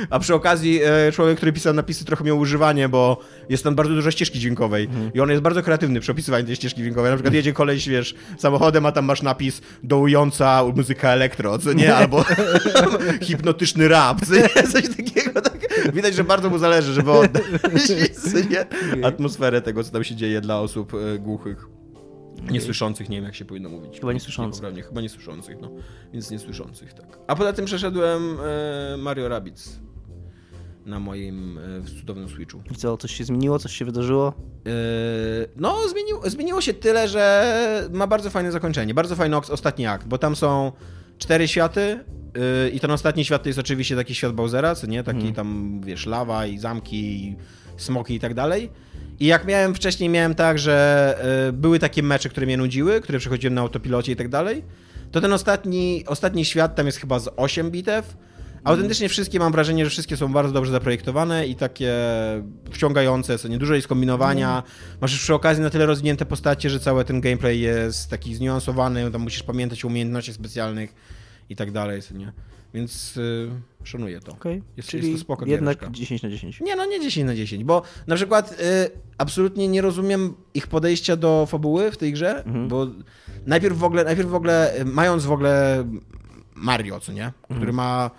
[0.10, 3.94] A przy okazji e, człowiek, który pisał napisy, trochę miał używanie, bo jest tam bardzo
[3.94, 5.12] dużo ścieżki dźwiękowej Mhm.
[5.14, 7.12] i on jest bardzo kreatywny przy opisywaniu tej ścieżki dźwiękowej.
[7.12, 11.96] Na przykład jedzie koleś, wiesz, samochodem, a tam masz napis dołująca muzyka elektro, co nie?
[11.96, 12.26] Albo
[13.22, 14.50] hipnotyczny rap, co nie?
[14.74, 15.42] Coś takiego.
[15.42, 15.60] Tak.
[15.94, 17.44] Widać, że bardzo mu zależy, żeby oddać
[18.50, 19.06] nie?
[19.06, 21.66] atmosferę tego, co tam się dzieje dla osób e, głuchych.
[22.52, 24.00] Niesłyszących, nie wiem jak się powinno mówić.
[24.00, 24.62] Chyba niesłyszących.
[24.62, 25.72] Poprawnie, chyba niesłyszących, no.
[26.14, 27.20] Więc niesłyszących, tak.
[27.28, 28.38] A poza tym przeszedłem
[28.94, 29.80] e, Mario Rabbids
[30.90, 32.62] na moim e, cudownym Switchu.
[32.72, 34.34] I co, coś się zmieniło, coś się wydarzyło?
[34.68, 34.72] E,
[35.56, 38.94] no, zmieniło, zmieniło się tyle, że ma bardzo fajne zakończenie.
[38.94, 40.72] Bardzo fajny ostatni akt, bo tam są
[41.18, 41.82] cztery światy
[42.66, 45.04] e, i ten ostatni świat to jest oczywiście taki świat Bowsera, co nie?
[45.04, 47.36] Taki tam, wiesz, lawa i zamki i
[47.78, 48.70] smoki i tak dalej.
[49.20, 51.18] I jak miałem wcześniej, miałem tak, że
[51.54, 54.64] były takie mecze, które mnie nudziły, które przechodziłem na autopilocie i tak dalej,
[55.12, 58.18] to ten ostatni, ostatni świat tam jest chyba z 8 bitew.
[58.64, 61.94] Autentycznie wszystkie mam wrażenie, że wszystkie są bardzo dobrze zaprojektowane i takie
[62.72, 64.64] wciągające, co nie dużo jest kombinowania.
[65.02, 69.12] Masz już przy okazji na tyle rozwinięte postacie, że cały ten gameplay jest taki zniuansowany,
[69.12, 70.94] tam musisz pamiętać o umiejętnościach specjalnych
[71.50, 72.32] i tak dalej, co nie.
[72.74, 73.50] Więc y,
[73.84, 74.32] szanuję to.
[74.32, 75.98] Okej, Jest- czyli jest to spoko jednak giereczka.
[76.00, 76.62] 10 na 10.
[76.62, 78.56] Nie, no nie 10 na 10, bo na przykład y,
[79.18, 82.88] absolutnie nie rozumiem ich podejścia do fabuły w tej grze, bo
[83.46, 85.84] najpierw w ogóle, najpierw w ogóle, y, mając w ogóle
[86.56, 87.32] Mario, co nie?
[87.56, 88.12] Który ma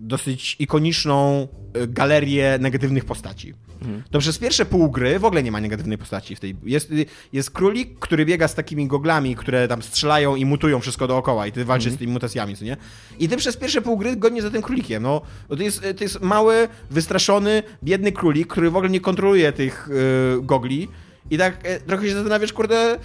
[0.00, 3.54] dosyć ikoniczną y, galerię negatywnych postaci.
[4.10, 6.56] To przez pierwsze pół gry w ogóle nie ma negatywnej postaci w tej.
[6.64, 6.92] Jest,
[7.32, 11.52] jest królik, który biega z takimi goglami, które tam strzelają i mutują wszystko dookoła i
[11.52, 12.76] ty walczysz z tymi mutacjami, co nie?
[13.18, 15.02] I ty przez pierwsze pół gry godnie za tym królikiem.
[15.02, 19.88] No, to jest, to jest mały, wystraszony, biedny królik, który w ogóle nie kontroluje tych
[19.88, 20.88] y, gogli.
[21.30, 22.98] I tak e, trochę się zastanawiasz, kurde,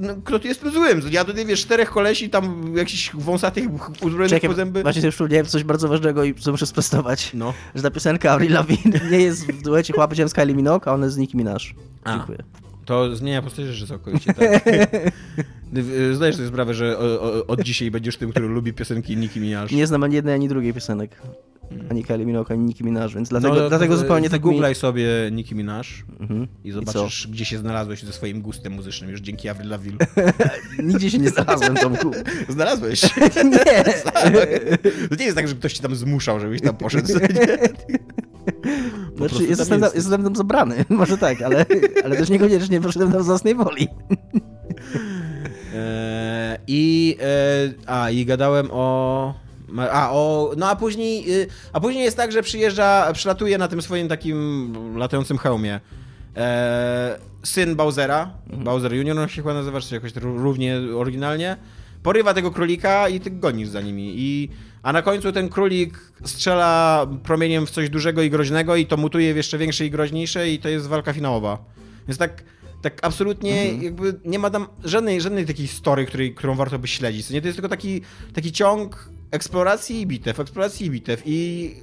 [0.00, 1.00] no, kto tu jest tym złym?
[1.10, 4.82] Ja tutaj, wiesz, czterech kolesi tam jakichś wąsatych uzbrojonych Czekaj, po zęby.
[4.82, 7.30] właśnie sobie przypomniałem coś bardzo ważnego i co muszę sprostować.
[7.34, 7.54] No.
[7.74, 11.04] Że ta piosenka Avril Lavigne nie jest w duecie Chłopy Ziemska Kylie Minogue, a ona
[11.04, 11.56] jest z Nicki Minaj.
[12.04, 12.16] A.
[12.16, 12.38] Dziękuję.
[12.84, 14.64] To zmienia postać rzeczy całkowicie, tak.
[16.12, 19.66] Zdajesz sobie sprawę, że o, o, od dzisiaj będziesz tym, który lubi piosenki Nicki Minaj.
[19.72, 21.22] Nie znam ani jednej, ani drugiej piosenek.
[21.90, 24.50] Ani Kylie Minogue, ani Nicki Minaj, więc dlatego, no, dlatego to- zupełnie tak mi...
[24.52, 25.82] Googlaj sobie Nicki Minaj
[26.20, 26.46] Mhm.
[26.64, 30.06] i zobaczysz, gdzie się znalazłeś ze swoim gustem muzycznym już dzięki Avril Lavigne.
[30.82, 32.10] Nigdzie się nie znalazłem, Tomku.
[32.48, 33.02] Znalazłeś.
[33.52, 33.84] Nie!
[35.08, 37.08] To nie jest tak, że ktoś ci tam zmuszał, żebyś tam poszedł.
[37.08, 37.58] Nie?
[39.18, 39.94] Po Znaczy, jestem, tam, jesteś.
[39.96, 41.66] jestem tam zabrany, może tak, ale,
[42.04, 43.88] ale też niekoniecznie poszedłem tam z własnej woli.
[45.74, 49.34] E, I, e, a, i gadałem o...
[49.92, 53.82] A, o, no a później, y, a później jest tak, że przyjeżdża, przylatuje na tym
[53.82, 55.80] swoim takim latającym hełmie
[56.36, 61.56] e, syn Bowsera, Bowser Junior on się chyba nazywa, czy jakoś równie oryginalnie,
[62.02, 64.12] porywa tego królika i ty gonisz za nimi.
[64.16, 64.48] I,
[64.82, 69.34] a na końcu ten królik strzela promieniem w coś dużego i groźnego i to mutuje
[69.34, 71.58] w jeszcze większe i groźniejsze i to jest walka finałowa.
[72.08, 72.44] Więc tak,
[72.82, 77.30] tak absolutnie jakby nie ma tam żadnej, żadnej takiej story, której, którą warto by śledzić.
[77.30, 77.40] Nie?
[77.40, 78.00] To jest tylko taki,
[78.34, 81.74] taki ciąg eksploracji i bitew, eksploracji i bitew i...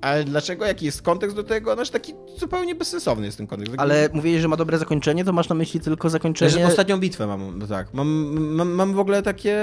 [0.00, 0.64] Ale dlaczego?
[0.64, 1.74] Jaki jest kontekst do tego?
[1.74, 3.74] Znaczy taki zupełnie bezsensowny jest ten kontekst.
[3.78, 6.50] Ale mówiłeś, że ma dobre zakończenie, to masz na myśli tylko zakończenie...
[6.50, 7.94] że ostatnią bitwę mam, no tak.
[7.94, 8.08] Mam,
[8.54, 9.58] mam, mam w ogóle takie.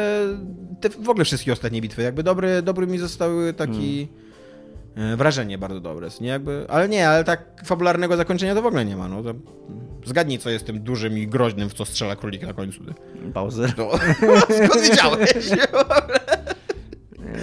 [0.82, 2.02] Te, w ogóle wszystkie ostatnie bitwy.
[2.02, 4.08] Jakby dobry, dobry mi zostały taki.
[4.96, 6.65] e, Wrażenie bardzo dobre, nie jakby.
[6.70, 9.08] Ale nie, ale tak fabularnego zakończenia to w ogóle nie ma.
[9.08, 9.34] No to
[10.06, 12.80] zgadnij, co jest tym dużym i groźnym, w co strzela królik na końcu.
[13.34, 13.74] Bowser.
[13.78, 13.89] No,
[14.68, 15.32] skąd wiedziałeś?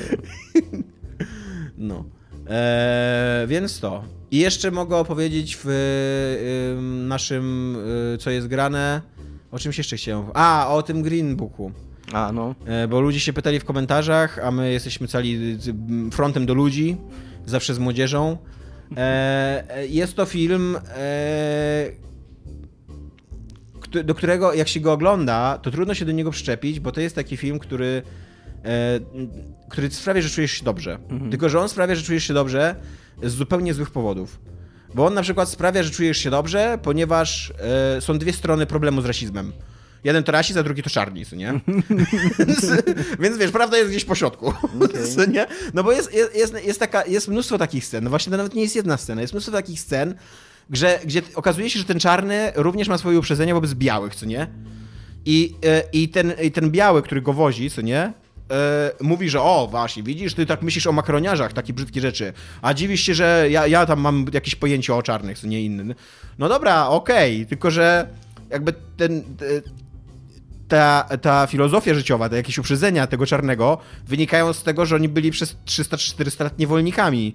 [1.78, 2.04] No.
[2.48, 4.04] E, więc to.
[4.30, 5.66] I jeszcze mogę opowiedzieć w
[6.78, 7.76] ym, naszym,
[8.14, 9.02] y, co jest grane.
[9.50, 10.26] O czymś jeszcze chciałem.
[10.34, 11.72] A, o tym Green Booku.
[12.12, 12.54] A, no.
[12.66, 15.58] E, bo ludzie się pytali w komentarzach, a my jesteśmy cali
[16.08, 16.96] y, frontem do ludzi,
[17.46, 18.38] zawsze z młodzieżą.
[18.96, 21.90] E, e, jest to film, e,
[24.04, 27.14] do którego jak się go ogląda, to trudno się do niego przyczepić, bo to jest
[27.14, 28.02] taki film, który,
[29.68, 30.98] który sprawia, że czujesz się dobrze.
[31.30, 32.76] Tylko, że on sprawia, że czujesz się dobrze
[33.22, 34.40] z zupełnie złych powodów.
[34.94, 37.52] Bo on na przykład sprawia, że czujesz się dobrze, ponieważ
[37.96, 39.52] e, są dwie strony problemu z rasizmem.
[40.04, 41.52] Jeden to rasizm, a drugi to czarnizm, nie?
[43.20, 44.54] więc, wiesz, prawda jest gdzieś po środku.
[45.16, 45.46] Co nie?
[45.74, 48.04] No bo jest, jest, jest, jest, taka, jest mnóstwo takich scen.
[48.04, 49.20] No właśnie to nawet nie jest jedna scena.
[49.20, 50.14] Jest mnóstwo takich scen,
[50.70, 54.46] gdzie, gdzie okazuje się, że ten czarny również ma swoje uprzedzenia wobec białych, co nie?
[55.24, 58.12] I, e, i, ten, I ten biały, który go wozi, co nie?
[58.52, 62.74] E, mówi, że o, właśnie, widzisz, ty tak myślisz o makroniarzach, takie brzydkie rzeczy, a
[62.74, 65.94] dziwisz się, że ja, ja tam mam jakieś pojęcie o czarnych, co nie inny.
[66.38, 68.08] No dobra, okej, tylko że
[68.50, 69.22] jakby ten...
[69.36, 69.82] te-
[70.68, 75.30] ta, ta filozofia życiowa, te jakieś uprzedzenia tego czarnego wynikają z tego, że oni byli
[75.30, 77.34] przez 300-400 lat niewolnikami.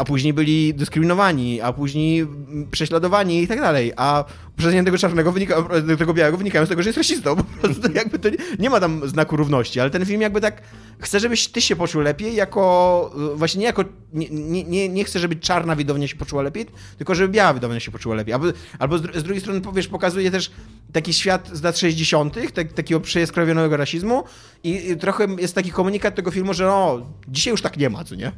[0.00, 2.26] A później byli dyskryminowani, a później
[2.70, 6.88] prześladowani i tak dalej, a uprzedzenie tego czarnego wynika, tego białego wynikają z tego, że
[6.88, 10.20] jest rasistą, po prostu jakby to nie, nie ma tam znaku równości, ale ten film
[10.20, 10.62] jakby tak
[10.98, 15.36] chce, żebyś ty się poczuł lepiej jako, właśnie nie jako, nie, nie, nie chcę, żeby
[15.36, 16.66] czarna widownia się poczuła lepiej,
[16.98, 18.46] tylko żeby biała widownia się poczuła lepiej, albo,
[18.78, 20.50] albo z, z drugiej strony, powiesz, pokazuje też
[20.92, 24.24] taki świat z lat 60., tak, takiego przejaskrowionego rasizmu
[24.64, 28.04] i, i trochę jest taki komunikat tego filmu, że no, dzisiaj już tak nie ma,
[28.04, 28.32] co nie?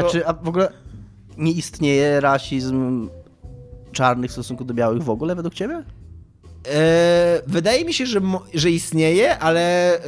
[0.00, 0.72] Znaczy, a w ogóle
[1.36, 3.08] nie istnieje rasizm
[3.92, 5.82] czarnych w stosunku do białych w ogóle według ciebie?
[6.74, 8.20] E, wydaje mi się, że,
[8.54, 10.00] że istnieje, ale e,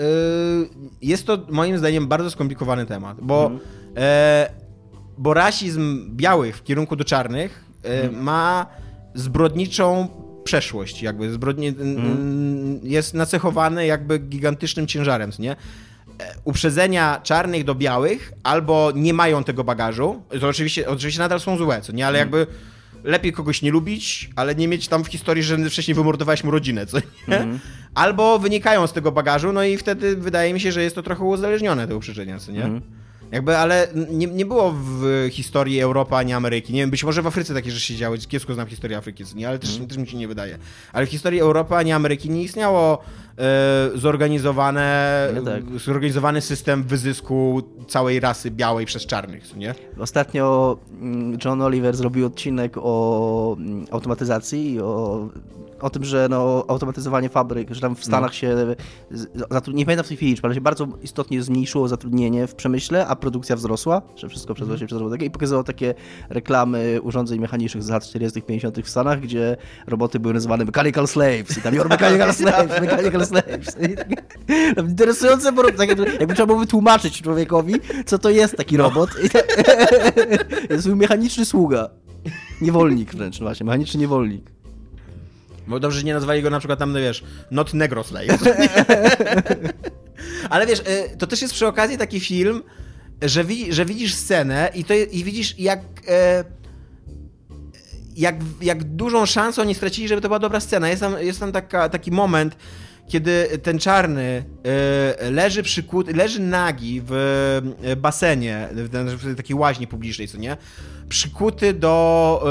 [1.02, 3.60] jest to moim zdaniem bardzo skomplikowany temat, bo, mhm.
[3.96, 4.50] e,
[5.18, 8.22] bo rasizm białych w kierunku do czarnych mhm.
[8.22, 8.66] ma
[9.14, 10.08] zbrodniczą
[10.44, 12.80] przeszłość, jakby zbrodnie, mhm.
[12.82, 15.56] jest nacechowany jakby gigantycznym ciężarem, nie?
[16.44, 21.80] Uprzedzenia czarnych do białych albo nie mają tego bagażu, to oczywiście, oczywiście nadal są złe,
[21.80, 22.46] co nie, ale jakby
[23.04, 26.86] lepiej kogoś nie lubić, ale nie mieć tam w historii, że wcześniej wymordowałeś mu rodzinę,
[26.86, 27.38] co nie?
[27.40, 27.58] Mm.
[27.94, 31.24] Albo wynikają z tego bagażu, no i wtedy wydaje mi się, że jest to trochę
[31.24, 32.64] uzależnione te uprzedzenia, co nie?
[32.64, 32.82] Mm.
[33.32, 36.72] Jakby, ale nie, nie było w historii Europy ani Ameryki.
[36.72, 38.18] Nie wiem, być może w Afryce takie rzeczy się działy.
[38.18, 39.48] Kiepsko znam historię Afryki, nie?
[39.48, 39.88] ale też, mm.
[39.88, 40.58] też mi się nie wydaje.
[40.92, 43.02] Ale w historii Europy ani Ameryki nie istniało
[43.38, 45.62] e, zorganizowane, no tak.
[45.78, 49.74] zorganizowany system wyzysku całej rasy białej przez czarnych, nie?
[49.98, 55.28] Ostatnio mm, John Oliver zrobił odcinek o mm, automatyzacji i o
[55.80, 58.34] o tym, że no, automatyzowanie fabryk, że tam w Stanach no.
[58.34, 58.74] się,
[59.68, 63.56] nie pamiętam w tej chwili ale się bardzo istotnie zmniejszyło zatrudnienie w przemyśle, a produkcja
[63.56, 65.94] wzrosła, że wszystko przeszło się przez robotę i pokazywał takie
[66.30, 71.58] reklamy urządzeń mechanicznych z lat 40 50 w Stanach, gdzie roboty były nazywane mechanical slaves
[71.58, 73.76] i tam you're mechanical slaves, mechanical slaves.
[74.88, 77.74] Interesujące, bo tak jakby, jakby trzeba było wytłumaczyć człowiekowi,
[78.06, 79.10] co to jest taki robot.
[80.70, 81.90] jest mechaniczny sługa.
[82.60, 84.57] Niewolnik wręcz, no właśnie, mechaniczny niewolnik.
[85.68, 88.38] Bo dobrze, że nie nazwali go na przykład tam, no wiesz, Not Negro Slave.
[90.50, 92.62] Ale wiesz, y, to też jest przy okazji taki film,
[93.22, 95.80] że, wi że widzisz scenę i, to, i widzisz jak...
[96.08, 96.44] E,
[98.16, 100.88] jak, jak dużą szansę oni stracili, żeby to była dobra scena.
[100.88, 102.56] Jest tam, jest tam taka, taki moment,
[103.08, 104.44] kiedy ten czarny
[105.26, 107.12] y, leży przykuty, leży nagi w
[107.84, 110.56] y, basenie, w takiej łaźni publicznej, co nie?
[111.08, 112.44] Przykuty do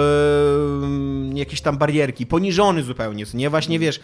[1.33, 3.49] y, jakiejś tam barierki, poniżony zupełnie, co nie?
[3.49, 3.99] Właśnie, wiesz,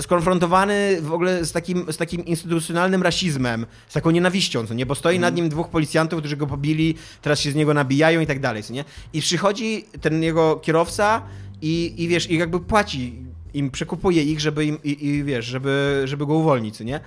[0.00, 4.86] skonfrontowany w ogóle z takim, z takim instytucjonalnym rasizmem, z taką nienawiścią, co nie?
[4.86, 8.26] Bo stoi nad nim dwóch policjantów, którzy go pobili, teraz się z niego nabijają i
[8.26, 8.84] tak dalej, co nie?
[9.12, 11.22] I przychodzi ten jego kierowca
[11.62, 13.14] i, i wiesz, i jakby płaci
[13.54, 17.00] im przekupuje ich, żeby im, i, i wiesz, żeby, żeby go uwolnić, nie?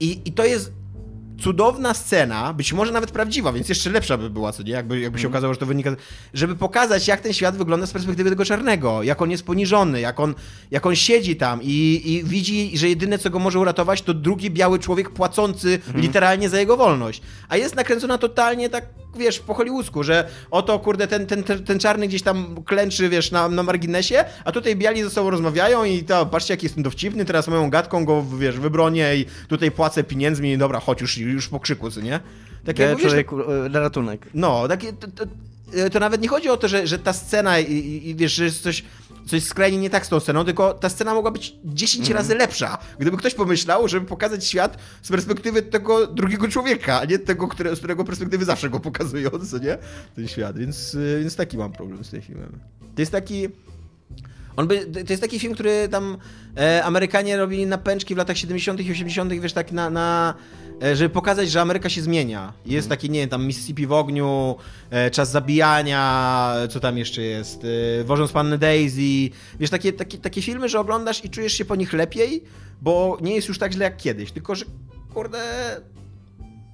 [0.00, 0.72] I, I to jest
[1.40, 4.72] cudowna scena, być może nawet prawdziwa, więc jeszcze lepsza by była, co nie?
[4.72, 5.32] Jakby, jakby się mhm.
[5.32, 5.90] okazało, że to wynika...
[6.34, 10.20] Żeby pokazać, jak ten świat wygląda z perspektywy tego czarnego, jak on jest poniżony, jak
[10.20, 10.34] on,
[10.70, 14.50] jak on siedzi tam i, i widzi, że jedyne, co go może uratować, to drugi
[14.50, 16.00] biały człowiek płacący mhm.
[16.00, 17.22] literalnie za jego wolność.
[17.48, 18.84] A jest nakręcona totalnie tak
[19.18, 23.48] wiesz, po hollywoodzku, że oto, kurde, ten, ten, ten, czarny gdzieś tam klęczy, wiesz, na,
[23.48, 27.48] na marginesie, a tutaj biali ze sobą rozmawiają i to, patrzcie, jaki jestem dowcipny, teraz
[27.48, 31.90] moją gadką go, wiesz, wybronię i tutaj płacę pieniędzmi, dobra, chodź już, już po krzyku,
[31.90, 32.20] co nie?
[32.64, 33.36] Tak jak mówisz, człowieku,
[33.70, 34.26] na ratunek.
[34.34, 35.24] No, takie, to, to,
[35.92, 38.44] to, nawet nie chodzi o to, że, że ta scena i, i, i wiesz, że
[38.44, 38.84] jest coś
[39.26, 42.18] coś skrajnie nie tak z tą sceną, tylko ta scena mogła być 10 mm.
[42.18, 42.78] razy lepsza.
[42.98, 47.76] Gdyby ktoś pomyślał, żeby pokazać świat z perspektywy tego drugiego człowieka, a nie tego, które,
[47.76, 49.78] z którego perspektywy zawsze go pokazują, co nie?
[50.16, 50.58] Ten świat.
[50.58, 52.58] Więc, y, więc taki mam problem z tym filmem.
[52.94, 53.48] To jest taki...
[54.56, 56.16] On by, to jest taki film, który tam
[56.56, 58.80] e, Amerykanie robili na pęczki w latach 70.
[58.80, 60.34] i 80., wiesz, tak na, na
[60.94, 62.52] żeby pokazać, że Ameryka się zmienia.
[62.66, 64.56] Jest taki, nie wiem, tam Mississippi w ogniu,
[64.90, 67.66] e, czas zabijania, co tam jeszcze jest,
[68.00, 69.30] e, Wożąc Panny Daisy.
[69.60, 72.44] Wiesz, takie, takie, takie filmy, że oglądasz i czujesz się po nich lepiej,
[72.82, 74.64] bo nie jest już tak źle jak kiedyś, tylko że,
[75.14, 75.40] kurde,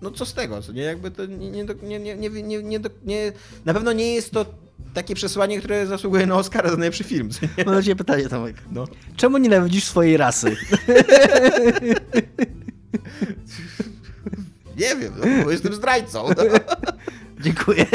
[0.02, 2.80] no co z tego, co nie, jakby to nie, nie, nie, nie, nie, nie, nie,
[3.04, 3.32] nie
[3.64, 4.46] na pewno nie jest to
[4.94, 7.28] takie przesłanie, które zasługuje na Oscara za najlepszy film.
[7.66, 8.56] Mam na ciebie pytanie, Tomek.
[8.72, 8.84] No.
[9.16, 10.56] Czemu nienawidzisz swojej rasy?
[14.76, 16.28] Nie wiem, no, bo jestem zdrajcą.
[16.28, 16.44] No.
[17.44, 17.86] Dziękuję.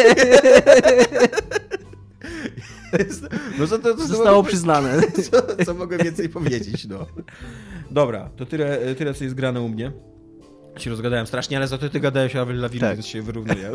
[3.59, 5.01] No co to, to Zostało mogę, przyznane.
[5.31, 7.05] Co, co mogę więcej powiedzieć, no.
[7.91, 9.91] Dobra, to tyle, tyle co jest grane u mnie
[10.77, 12.97] się rozgadałem strasznie, ale za to ty gadałeś o Avril Lavigne, tak.
[12.97, 13.71] więc się wyrównuje.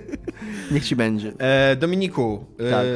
[0.72, 1.32] Niech ci będzie.
[1.38, 2.86] E, Dominiku, e, tak.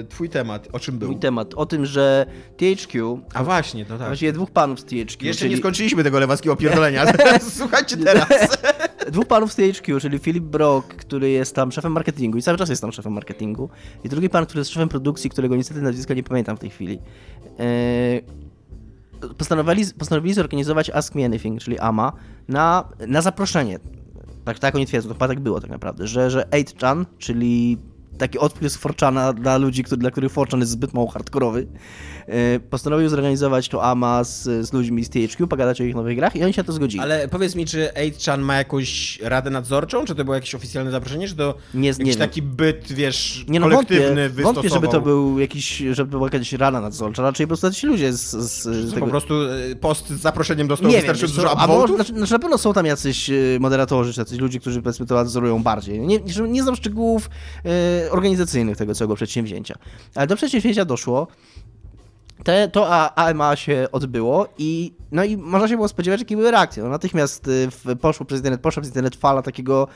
[0.00, 1.10] e, twój temat, o czym był?
[1.10, 2.26] Mój temat, o tym, że
[2.56, 3.20] THQ...
[3.34, 4.06] A właśnie, no tak.
[4.06, 5.26] Właściwie dwóch panów z THQ.
[5.26, 5.50] Jeszcze czyli...
[5.50, 7.06] nie skończyliśmy tego lewackiego opierdolenia.
[7.58, 8.28] Słuchajcie teraz.
[9.12, 12.68] dwóch panów z THQ, czyli Philip Brock, który jest tam szefem marketingu i cały czas
[12.68, 13.68] jest tam szefem marketingu,
[14.04, 16.98] i drugi pan, który jest szefem produkcji, którego niestety nazwiska nie pamiętam w tej chwili.
[17.58, 18.49] Yy,
[19.38, 22.12] postanowili, postanowili zorganizować Ask Me Anything, czyli AMA,
[22.48, 23.78] na, na zaproszenie.
[24.44, 27.78] Tak, tak oni twierdzą, to chyba tak było tak naprawdę, że, że 8chan, czyli
[28.18, 31.66] taki odprysk Forczana dla ludzi, który, dla których Forczan jest zbyt mało hardkorowy,
[32.70, 36.44] postanowił zorganizować to AMA z, z ludźmi z THQ, pogadać o ich nowych grach i
[36.44, 37.02] oni się na to zgodzili.
[37.02, 40.04] Ale powiedz mi, czy 8chan ma jakąś radę nadzorczą?
[40.04, 41.28] Czy to było jakieś oficjalne zaproszenie?
[41.28, 45.00] Czy to nie, jakiś nie taki byt, wiesz, nie, no kolektywny wątpię, wątpię, żeby to
[45.00, 48.94] był jakiś, żeby była jakaś rada nadzorcza, raczej po prostu ci ludzie z, z, z
[48.94, 49.06] tego...
[49.06, 51.96] Po prostu e, post z zaproszeniem dostał wystarczająco dużo upvotów?
[51.96, 55.14] Znaczy, znaczy, na pewno są tam jacyś e, moderatorzy, czy jacyś ludzie, którzy powiedzmy to
[55.14, 56.00] nadzorują bardziej.
[56.00, 57.30] Nie, nie znam szczegółów
[57.64, 59.74] e, organizacyjnych tego całego przedsięwzięcia.
[60.14, 61.26] Ale do przedsięwzięcia doszło
[62.44, 66.82] te, to AMA się odbyło i no i można się było spodziewać, jakie były reakcje.
[66.82, 67.48] No natychmiast
[67.88, 69.88] y, poszło przez internet, poszła przez internet fala takiego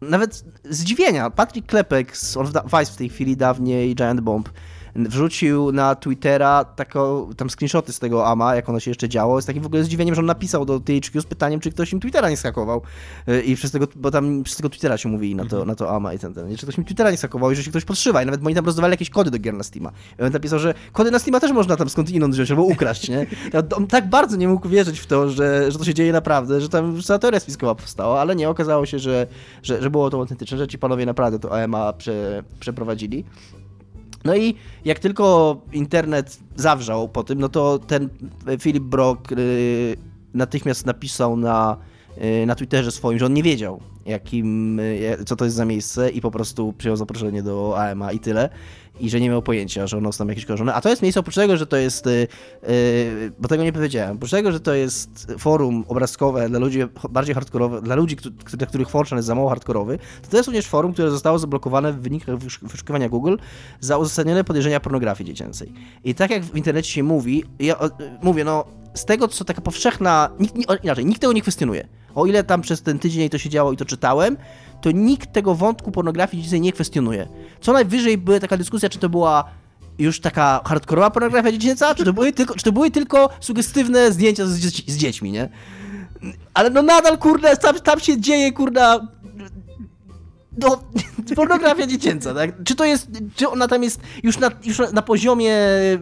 [0.00, 1.30] nawet zdziwienia.
[1.30, 4.48] Patrick Klepek z Vice w tej chwili, dawniej Giant Bomb,
[4.96, 9.46] wrzucił na Twittera taką, tam screenshoty z tego AMA, jak ono się jeszcze działo, z
[9.46, 12.30] takim w ogóle zdziwieniem, że on napisał do THQ z pytaniem, czy ktoś im Twittera
[12.30, 12.82] nie skakował.
[13.28, 15.66] Y, I przez tego, bo tam przez tego Twittera się mówili na to, mhm.
[15.66, 16.56] na to AMA i ten, ten.
[16.56, 18.22] Czy ktoś mi Twittera nie skakował i że się ktoś podszywa.
[18.22, 19.92] I nawet oni tam rozdawali jakieś kody do gier na Steama.
[20.18, 23.26] I on napisał, że kody na Steama też można tam skądinąd wziąć albo ukraść, nie?
[23.76, 26.68] On tak bardzo nie mógł wierzyć w to, że, że to się dzieje naprawdę, że
[26.68, 29.26] tam cała teoria spiskowa powstała, ale nie, okazało się, że,
[29.62, 33.24] że, że było to autentyczne, że ci panowie naprawdę to AMA prze, przeprowadzili.
[34.24, 34.54] No i
[34.84, 38.08] jak tylko internet zawrzał po tym, no to ten
[38.60, 39.96] Philip Brock y,
[40.34, 41.76] natychmiast napisał na,
[42.42, 46.10] y, na Twitterze swoim, że on nie wiedział, jakim, y, co to jest za miejsce
[46.10, 48.50] i po prostu przyjął zaproszenie do AMA i tyle
[49.00, 50.74] i że nie miał pojęcia, że ono są tam jakieś kojarzone.
[50.74, 52.28] A to jest miejsce oprócz tego, że to jest, yy,
[53.38, 56.80] bo tego nie powiedziałem, oprócz tego, że to jest forum obrazkowe dla ludzi
[57.10, 58.16] bardziej hardkorowych, dla ludzi,
[58.52, 61.92] dla których Fortran jest za mało hardkorowy, to to jest również forum, które zostało zablokowane
[61.92, 63.36] w wynikach wyszukiwania Google
[63.80, 65.72] za uzasadnione podejrzenia pornografii dziecięcej.
[66.04, 67.76] I tak jak w internecie się mówi, ja
[68.22, 71.88] mówię, no z tego, co taka powszechna, nikt, inaczej, nikt tego nie kwestionuje.
[72.14, 74.36] O ile tam przez ten tydzień to się działo i to czytałem,
[74.80, 77.28] to nikt tego wątku pornografii dzisiaj nie kwestionuje.
[77.60, 79.44] Co najwyżej była taka dyskusja, czy to była
[79.98, 84.46] już taka hardkorowa pornografia dziecięca, czy to były tylko, czy to były tylko sugestywne zdjęcia
[84.46, 84.50] z,
[84.86, 85.48] z dziećmi, nie?
[86.54, 89.00] Ale no nadal, kurde, tam, tam się dzieje, kurda,
[90.58, 90.82] no,
[91.36, 92.62] pornografia dziecięca, tak?
[92.64, 95.56] Czy to jest, czy ona tam jest już na, już na poziomie,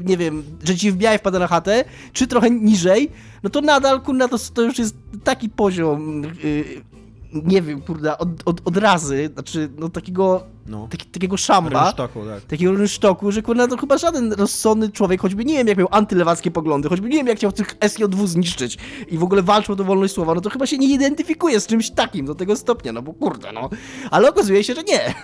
[0.05, 3.11] nie wiem, że ci wbijaj wpada na chatę, czy trochę niżej,
[3.43, 6.96] no to nadal, kurna, to, to już jest taki poziom yy,
[7.45, 10.89] nie wiem, kurde, od, od, od razy, znaczy, no takiego, no.
[10.91, 12.45] Taki, takiego szamba, rynsztoku, tak.
[12.45, 16.51] takiego rynsztoku, że kurde, to chyba żaden rozsądny człowiek, choćby nie wiem, jak miał antylewackie
[16.51, 19.85] poglądy, choćby nie wiem, jak chciał tych SJ2 zniszczyć i w ogóle walczył o to
[19.85, 23.03] wolność słowa, no to chyba się nie identyfikuje z czymś takim do tego stopnia, no
[23.03, 23.71] bo kurde, no.
[24.11, 25.15] Ale okazuje się, że nie.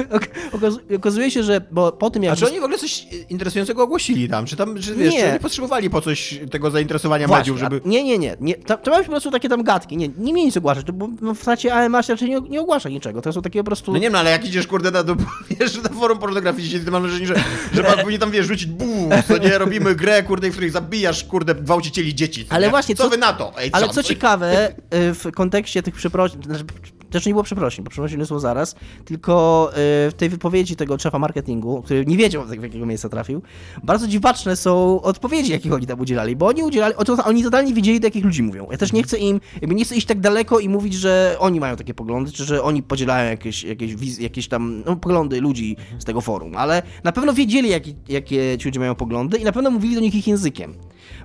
[0.96, 2.32] okazuje się, że bo po tym jak...
[2.32, 4.46] A czy oni w ogóle coś interesującego ogłosili tam?
[4.46, 5.20] Czy tam, czy wiesz, nie.
[5.20, 7.80] Czy nie potrzebowali po coś tego zainteresowania Właśnie, mediów, żeby...
[7.84, 8.36] nie, nie, nie.
[8.40, 11.34] nie to, to miałeś po prostu takie tam gadki, nie, nie mieli nic ogłaszać, bo
[11.34, 13.92] w tracie AMA się raczej nie, nie ogłasza niczego, to są takie po prostu...
[13.92, 15.16] No nie wiem, no, ale jak idziesz, kurde, na, do,
[15.60, 17.34] wiesz, na forum pornografii, to mam wrażenie, że,
[17.72, 21.24] że pan powinien tam, wiesz, rzucić buu, co nie, robimy grę, kurde, w której zabijasz,
[21.24, 22.46] kurde, gwałcicieli dzieci.
[22.48, 22.70] Ale nie?
[22.70, 23.52] właśnie, co, co wy na to?
[23.58, 26.64] Ej, ale co ciekawe, y, w kontekście tych przeprosin, znaczy
[27.10, 29.74] też nie było przeprosin, bo przeprosin są zaraz, tylko y,
[30.10, 33.42] w tej wypowiedzi tego szefa marketingu, który nie wiedział, w jakiego miejsca trafił,
[33.82, 36.94] bardzo dziwaczne są odpowiedzi, jakich oni tam udzielali, bo oni udzielali,
[37.24, 38.68] oni totalnie wiedzieli, do jakich ludzi mówią.
[38.70, 41.60] Ja też nie chcę im, jakby nie chcę iść tak daleko i mówić, że oni
[41.60, 46.04] mają takie poglądy, czy że oni podzielają jakieś, jakieś, jakieś tam no, poglądy ludzi z
[46.04, 49.70] tego forum, ale na pewno wiedzieli, jakie, jakie ci ludzie mają poglądy i na pewno
[49.70, 50.74] mówili do nich ich językiem.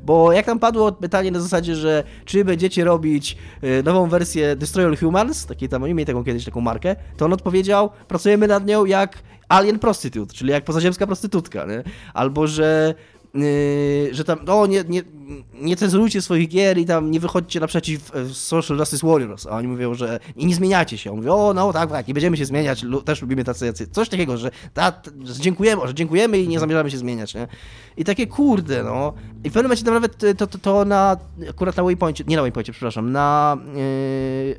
[0.04, 4.86] Bo jak tam padło pytanie na zasadzie, że czy będziecie robić y, nową wersję Destroy
[4.86, 8.66] All Humans, takiej tam, oni mieli taką kiedyś taką markę, to on odpowiedział, pracujemy nad
[8.66, 11.84] nią jak Alien Prostitute, czyli jak pozaziemska prostytutka, nie?
[12.14, 12.96] Albo, że
[13.34, 15.02] Yy, że tam, o, nie, nie,
[15.54, 19.68] nie cenzurujcie swoich gier i tam nie wychodźcie naprzeciw e, Social Justice Warriors, a oni
[19.68, 21.12] mówią, że i nie zmieniacie się.
[21.12, 24.10] On mówi, o, no tak, tak, nie będziemy się zmieniać, też lubimy tacy, jacy, coś
[24.10, 27.48] takiego, że, ta, że dziękujemy, że dziękujemy i nie zamierzamy się zmieniać, nie?
[27.98, 29.14] I takie, kurde, no.
[29.44, 31.18] I w pewnym momencie tam nawet to, to, to na,
[31.50, 34.56] akurat na Waypointie, nie na Waypointie, przepraszam, na yy,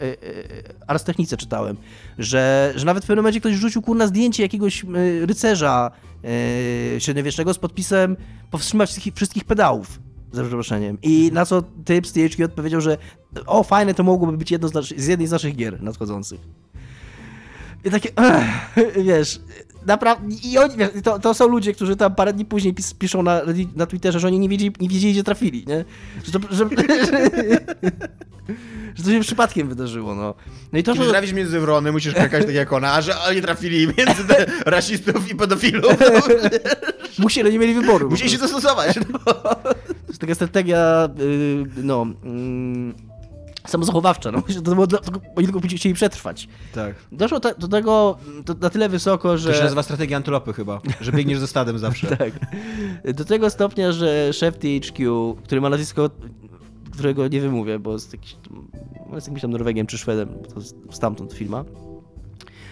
[1.28, 1.76] yy, czytałem,
[2.18, 5.90] że, że nawet w pewnym momencie ktoś rzucił, kurna, zdjęcie jakiegoś yy, rycerza
[6.22, 8.16] yy, średniowiecznego z podpisem
[8.50, 10.00] powstrzymać wszystkich, pedałów
[10.32, 10.98] za przeproszeniem.
[11.02, 12.98] I na co typ z THQ odpowiedział, że
[13.46, 16.40] o, fajne, to mogłoby być jedno z, z jednej z naszych gier nadchodzących.
[17.84, 18.08] I takie,
[19.06, 19.40] wiesz,
[19.86, 23.40] naprawdę, i oni, to, to są ludzie, którzy tam parę dni później pis, piszą na,
[23.76, 25.84] na Twitterze, że oni nie wiedzieli, nie wiedzieli gdzie trafili, nie?
[26.24, 26.66] Że to, że, że,
[28.94, 30.34] że to się przypadkiem wydarzyło, no.
[30.72, 31.10] No i to, Kiedy że...
[31.10, 34.22] trafisz między wrony, musisz krakać tak jak ona, a że oni trafili między
[34.66, 35.92] rasistów i pedofilów.
[37.18, 38.10] Musieli, nie mieli wyboru.
[38.10, 38.96] Musieli się dostosować.
[38.96, 39.34] No.
[39.34, 39.74] To
[40.08, 43.13] jest taka strategia, yy, no, yy,
[43.66, 44.42] samozachowawcza, no.
[44.64, 46.48] To było dla, to, oni tylko chcieli przetrwać.
[46.74, 46.94] Tak.
[47.12, 48.18] Doszło te, do tego
[48.60, 49.48] na tyle wysoko, że...
[49.48, 52.06] To się nazywa strategia antylopy chyba, że biegniesz ze stadem zawsze.
[52.16, 52.32] Tak.
[53.14, 56.10] Do tego stopnia, że szef THQ, który ma nazwisko,
[56.92, 58.36] którego nie wymówię, bo jest, jakiś,
[59.14, 60.60] jest jakimś tam Norwegiem czy Szwedem, to
[60.94, 61.64] stamtąd firma,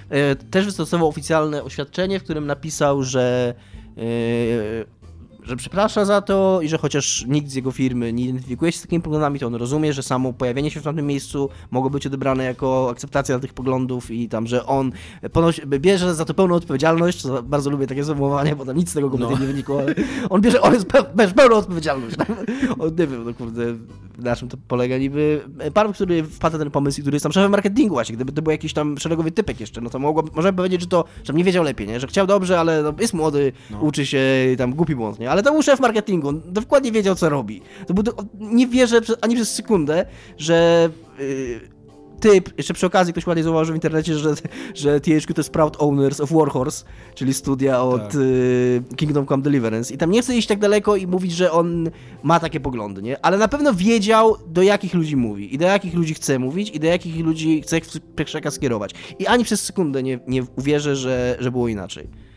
[0.09, 3.55] e, też wystosował oficjalne oświadczenie, w którym napisał, że
[3.97, 5.02] e,
[5.43, 8.83] że przeprasza za to i że chociaż nikt z jego firmy nie identyfikuje się z
[8.83, 12.45] takimi poglądami, to on rozumie, że samo pojawienie się w tamtym miejscu mogło być odebrane
[12.45, 14.93] jako akceptacja tych poglądów i tam, że on
[15.33, 19.11] ponosi, bierze za to pełną odpowiedzialność, bardzo lubię takie sformułowanie, bo tam nic z tego
[19.11, 19.41] kompletnie No.
[19.41, 19.95] nie wynikło, ale
[20.31, 22.17] on bierze, on jest pe, bierze pełną odpowiedzialność.
[22.79, 23.63] On nie wiem, no kurde,
[24.19, 25.41] na czym to polega niby.
[25.75, 28.43] Pan, który wpadł na ten pomysł i który jest tam szefem marketingu właśnie, gdyby to
[28.43, 31.45] był jakiś tam szeregowy typek jeszcze, no to mogło, możemy powiedzieć, że to, że nie
[31.45, 32.01] wiedział lepiej, nie?
[32.01, 33.81] że chciał dobrze, ale no, jest młody, No.
[33.81, 34.19] uczy się
[34.53, 35.31] i tam głupi błąd, nie?
[35.33, 37.63] Ale to był szef marketingu, on dokładnie wiedział, co robi.
[37.87, 40.07] To był, nie wierzę ani przez sekundę,
[40.39, 41.61] że yy,
[42.21, 44.35] typ, jeszcze przy okazji ktoś ładnie zauważył w internecie, że,
[44.75, 48.15] że THQ to jest Proud Owners of Warhorse, czyli studia od Tak.
[48.15, 49.95] y, Kingdom Come Deliverance.
[49.95, 51.91] I tam nie chcę iść tak daleko i mówić, że on
[52.23, 53.25] ma takie poglądy, nie?
[53.25, 56.81] Ale na pewno wiedział, do jakich ludzi mówi i do jakich ludzi chce mówić i
[56.81, 57.81] do jakich ludzi chce
[58.25, 58.91] przekaz skierować.
[59.19, 62.32] I ani przez sekundę nie, nie uwierzę, że, że było inaczej.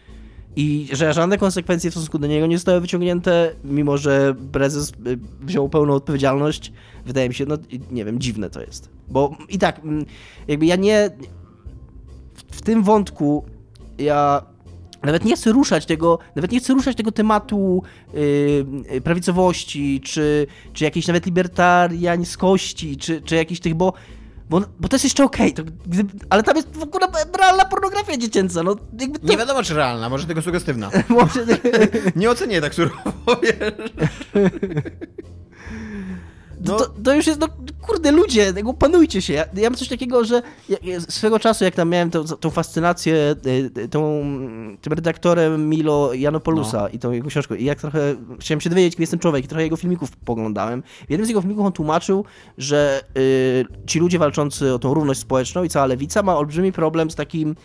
[0.56, 4.94] I że żadne konsekwencje w stosunku do niego nie zostały wyciągnięte, mimo że prezes y,
[5.42, 6.74] wziął pełną odpowiedzialność.
[7.06, 7.58] Wydaje mi się, no
[7.92, 8.90] nie wiem, dziwne to jest.
[9.08, 10.06] Bo i tak, mm,
[10.48, 11.10] jakby ja nie.
[12.36, 13.46] W, w tym wątku
[13.98, 14.46] ja
[15.04, 20.84] nawet nie chcę ruszać tego, nawet nie chcę ruszać tego tematu yy, prawicowości, czy, czy
[20.84, 23.94] jakiejś nawet libertariańskości, czy, czy jakichś tych, bo,
[24.50, 25.54] bo, bo to jest jeszcze okej,
[25.86, 27.08] gdyby- ale tam jest w ogóle
[27.40, 29.28] realna pornografia dziecięca, no jakby to...
[29.28, 30.90] Nie wiadomo, czy realna, może tylko sugestywna.
[31.10, 31.46] Może,
[32.16, 33.12] Nie ocenię tak surowo,
[33.44, 33.92] wiesz.
[36.68, 36.78] No.
[36.78, 37.48] to, to już jest, no
[37.82, 39.34] kurde, ludzie, panujcie się.
[39.34, 42.50] Ja, ja mam coś takiego, że ja, ja swego czasu, jak tam miałem tą, tą
[42.50, 43.36] fascynację
[43.78, 44.24] y, tą,
[44.82, 46.88] tym redaktorem Milo Janopolusa No.
[46.88, 49.48] i tą jego książką, i jak trochę chciałem się dowiedzieć, kim jest ten człowiek, i
[49.48, 50.84] trochę jego filmików poglądałem.
[51.08, 52.26] W jednym z jego filmików on tłumaczył,
[52.58, 57.12] że y, ci ludzie walczący o tą równość społeczną i cała lewica ma olbrzymi problem
[57.12, 57.56] z takim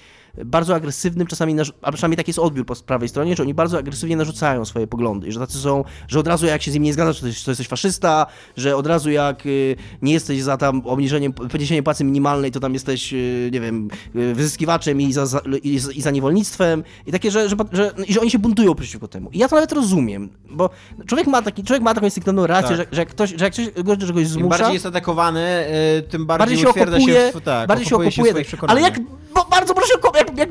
[0.45, 4.17] bardzo agresywnym, czasami, a przynajmniej taki jest odbiór po prawej stronie, że oni bardzo agresywnie
[4.17, 6.93] narzucają swoje poglądy i że tacy są, że od razu jak się z nimi nie
[6.93, 10.83] zgadzasz, to, jesteś- to jesteś faszysta, że od razu jak y, nie jesteś za tam
[10.87, 15.41] obniżeniem, podniesieniem płacy minimalnej, to tam jesteś, y, nie wiem, y, wyzyskiwaczem i za, za,
[15.63, 18.75] i, za- i za niewolnictwem i takie, że, że, że, i że oni się buntują
[18.75, 19.31] przeciwko temu.
[19.33, 20.71] I ja to nawet rozumiem, bo
[21.07, 22.77] człowiek ma, taki, człowiek ma taką instynktowną rację, Tak.
[22.77, 25.65] że, że jak ktoś, że jak ktoś go czegoś Im zmusza, bardziej jest atakowany,
[26.11, 28.45] tym bardziej, bardziej się okopuje, się w, tak, bardziej się okopuje okopuje.
[28.45, 29.01] w swoich ale jak,
[29.35, 29.95] bo bardzo proszę,
[30.29, 30.49] jak, jak,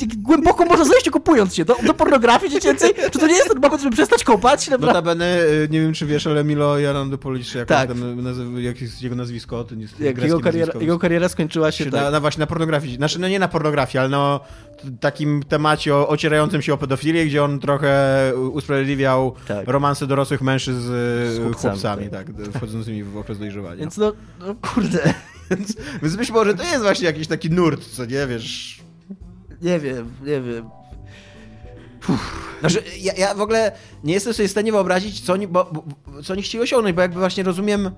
[0.00, 3.60] jak, głęboko można zejść okupując się do, do pornografii dziecięcej, czy to nie jest ten
[3.60, 4.68] moment, żeby przestać kopać?
[4.68, 4.86] Naprawdę.
[4.86, 7.88] Notabene, y, nie wiem czy wiesz, ale Milo Jarandopoulos, jak, Tak.
[7.88, 7.98] tak.
[7.98, 11.72] tam, nazywa, jak jest jego nazwisko, to jest jak jego, kariera, nazwisko, jego kariera skończyła
[11.72, 11.92] się tak.
[11.92, 12.96] na, na właśnie na pornografii.
[12.96, 14.40] Znaczy, no nie na pornografii, ale no
[14.82, 19.68] t- takim temacie o, ocierającym się o pedofilię, gdzie on trochę usprawiedliwiał Tak.
[19.68, 23.76] romanse dorosłych mężczyzn z, z chłopcami, chłopcami, tak, wchodzącymi w okres dojrzewania.
[23.76, 25.14] Więc no, no kurde,
[25.50, 28.80] Więc, więc być może to jest właśnie jakiś taki nurt, co nie, wiesz...
[29.62, 30.70] nie wiem, nie wiem.
[32.60, 33.72] Znaczy, ja, ja w ogóle
[34.04, 35.84] nie jestem sobie w stanie wyobrazić, co oni, bo, bo,
[36.22, 37.90] co oni chcieli osiągnąć, bo jakby właśnie rozumiem,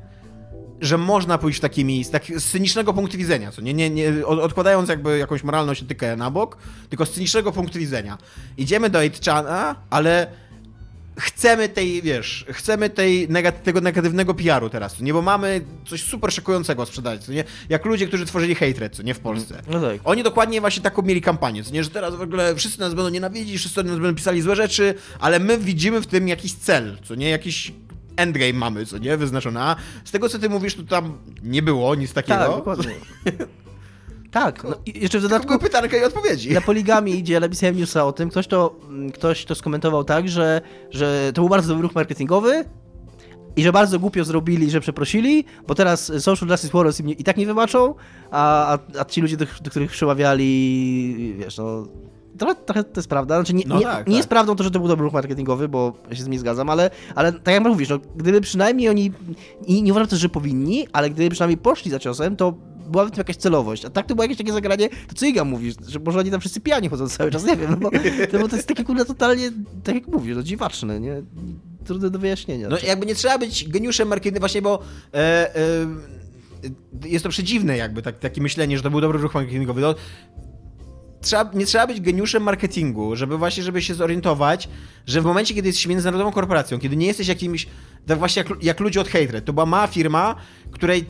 [0.81, 4.27] że można pójść w takimi, z, tak, z cynicznego punktu widzenia, co nie, nie, nie
[4.27, 6.57] od- odkładając jakby jakąś moralność, etykę na bok,
[6.89, 8.19] tylko z cynicznego punktu widzenia.
[8.57, 10.27] Idziemy do 8chana, ale
[11.19, 13.29] chcemy tej, wiesz, chcemy tej
[13.65, 18.07] tego negatywnego PR-u teraz, nie, bo mamy coś super szokującego sprzedać, co nie, jak ludzie,
[18.07, 19.63] którzy tworzyli hatred, co nie, w Polsce.
[19.71, 20.01] No tak.
[20.05, 23.11] Oni dokładnie właśnie taką mieli kampanię, co nie, że teraz w ogóle wszyscy nas będą
[23.11, 27.15] nienawidzić, wszyscy nas będą pisali złe rzeczy, ale my widzimy w tym jakiś cel, co
[27.15, 27.73] nie, jakiś
[28.17, 29.61] endgame mamy, co nie, wyznaczony.
[29.61, 32.39] A z tego, co ty mówisz, to tam nie było nic takiego.
[32.39, 32.95] Tak, dokładnie.
[34.31, 36.53] tak, no, jeszcze w dodatku były pytanka i odpowiedzi.
[36.53, 40.29] na poligami idzie, ale pisałem newsa o tym, ktoś to, mm, ktoś to skomentował tak,
[40.29, 40.61] że,
[40.91, 42.65] że to był bardzo dobry ruch marketingowy,
[43.57, 47.37] i że bardzo głupio zrobili, że przeprosili, bo teraz Social Justice Warriors im i tak
[47.37, 47.95] nie wybaczą,
[48.31, 51.87] a, a, a ci ludzie, do, do których przemawiali, wiesz, no...
[52.39, 53.37] Trochę, trochę to jest prawda.
[53.37, 54.17] Znaczy, nie, No nie, tak, nie tak.
[54.17, 56.39] jest prawdą to, że to był dobry ruch marketingowy, bo ja się z tym nie
[56.39, 59.13] zgadzam, ale, ale tak jak mówisz, no, gdyby przynajmniej oni,
[59.67, 62.55] i nie uważam też, że powinni, ale gdyby przynajmniej poszli za ciosem, to
[62.89, 63.85] była w tym jakaś celowość.
[63.85, 66.41] A tak to było jakieś takie zagranie, to co Iga mówisz, że może oni tam
[66.41, 67.91] wszyscy pijani chodzą cały czas, nie wiem, no bo
[68.31, 69.51] to, bo to jest takie kurde totalnie,
[69.85, 71.23] tak jak mówisz, no dziwaczne, nie?
[71.85, 72.69] Trudne do wyjaśnienia.
[72.69, 74.83] No jakby nie trzeba być geniuszem marketingu, właśnie bo
[75.15, 75.19] e,
[75.57, 75.61] e,
[77.05, 79.81] jest to przedziwne jakby, tak, takie myślenie, że to był dobry ruch marketingowy.
[79.81, 79.95] No,
[81.21, 84.69] trzeba, nie trzeba być geniuszem marketingu, żeby właśnie, żeby się zorientować,
[85.07, 87.67] że w momencie, kiedy jesteś międzynarodową korporacją, kiedy nie jesteś jakimś,
[88.07, 90.35] tak właśnie jak, jak ludzie od Hatred, to była mała firma,
[90.71, 91.05] której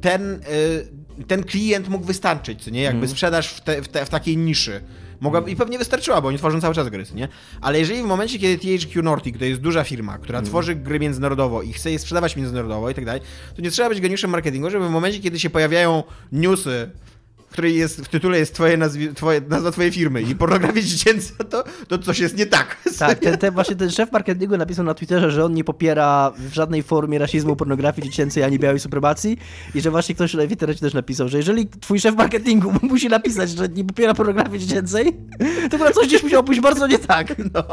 [0.00, 2.82] ten, y, ten klient mógł wystarczyć, co nie?
[2.82, 3.08] Jakby mm.
[3.08, 4.80] sprzedaż w, te, w, te, w takiej niszy.
[5.20, 7.28] Mogła, I pewnie wystarczyła, bo oni tworzą cały czas gry, nie?
[7.60, 10.50] Ale jeżeli w momencie, kiedy THQ Nordic to jest duża firma, która mm.
[10.50, 13.20] tworzy gry międzynarodowo i chce je sprzedawać międzynarodowo i tak dalej,
[13.56, 16.02] to nie trzeba być geniuszem marketingu, żeby w momencie, kiedy się pojawiają
[16.32, 16.90] newsy
[17.50, 21.64] której jest, w tytule jest twoje nazwi, twoje, nazwa twojej firmy i pornografia dziecięca, to,
[21.88, 22.76] to coś jest nie tak.
[22.98, 26.52] Tak, ten, ten, właśnie ten szef marketingu napisał na Twitterze, że on nie popiera w
[26.52, 29.38] żadnej formie rasizmu, pornografii dziecięcej ani białej supremacji
[29.74, 33.50] i że właśnie ktoś w internecie też napisał, że jeżeli twój szef marketingu musi napisać,
[33.50, 35.16] że nie popiera pornografii dziecięcej,
[35.70, 37.34] to chyba coś gdzieś musiało pójść bardzo nie tak.
[37.54, 37.64] No.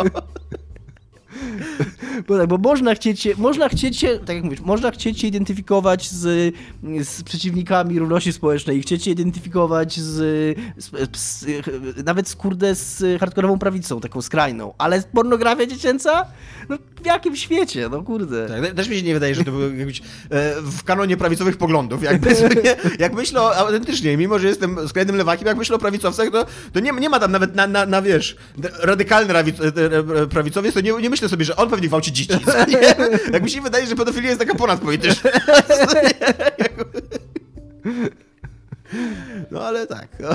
[2.28, 6.56] Bo, tak, bo można chcieć można chcieć tak jak mówisz, można chcieć się identyfikować z,
[7.04, 11.46] z przeciwnikami równości społecznej, chcieć się identyfikować z, z, z,
[12.06, 16.26] nawet z kurde z hardkorową prawicą, taką skrajną, ale pornografia dziecięca?
[16.70, 18.48] No w jakim świecie, no kurde.
[18.48, 22.04] Tak, też mi się nie wydaje, że to był jakiś, e, w kanonie prawicowych poglądów.
[22.04, 22.36] Jakby,
[23.00, 26.80] jak myślę o, autentycznie, mimo że jestem skrajnym lewakiem, jak myślę o prawicowcach, to, to
[26.80, 28.36] nie, nie ma tam nawet na, na, na wiesz,
[28.80, 29.34] radykalny
[30.30, 32.40] prawicowiec, to nie, nie myślę sobie, że on pewnie gwałci dzieci.
[33.34, 35.32] Jak mi się wydaje, że pedofilia jest taka ponadpolityczna.
[39.52, 40.08] No ale tak.
[40.20, 40.30] No.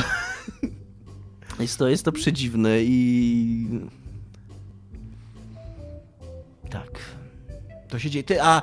[1.61, 3.67] Jest, to, jest to przedziwne i...
[6.71, 7.21] Tak.
[7.89, 8.25] To się dzieje.
[8.25, 8.63] Ty, a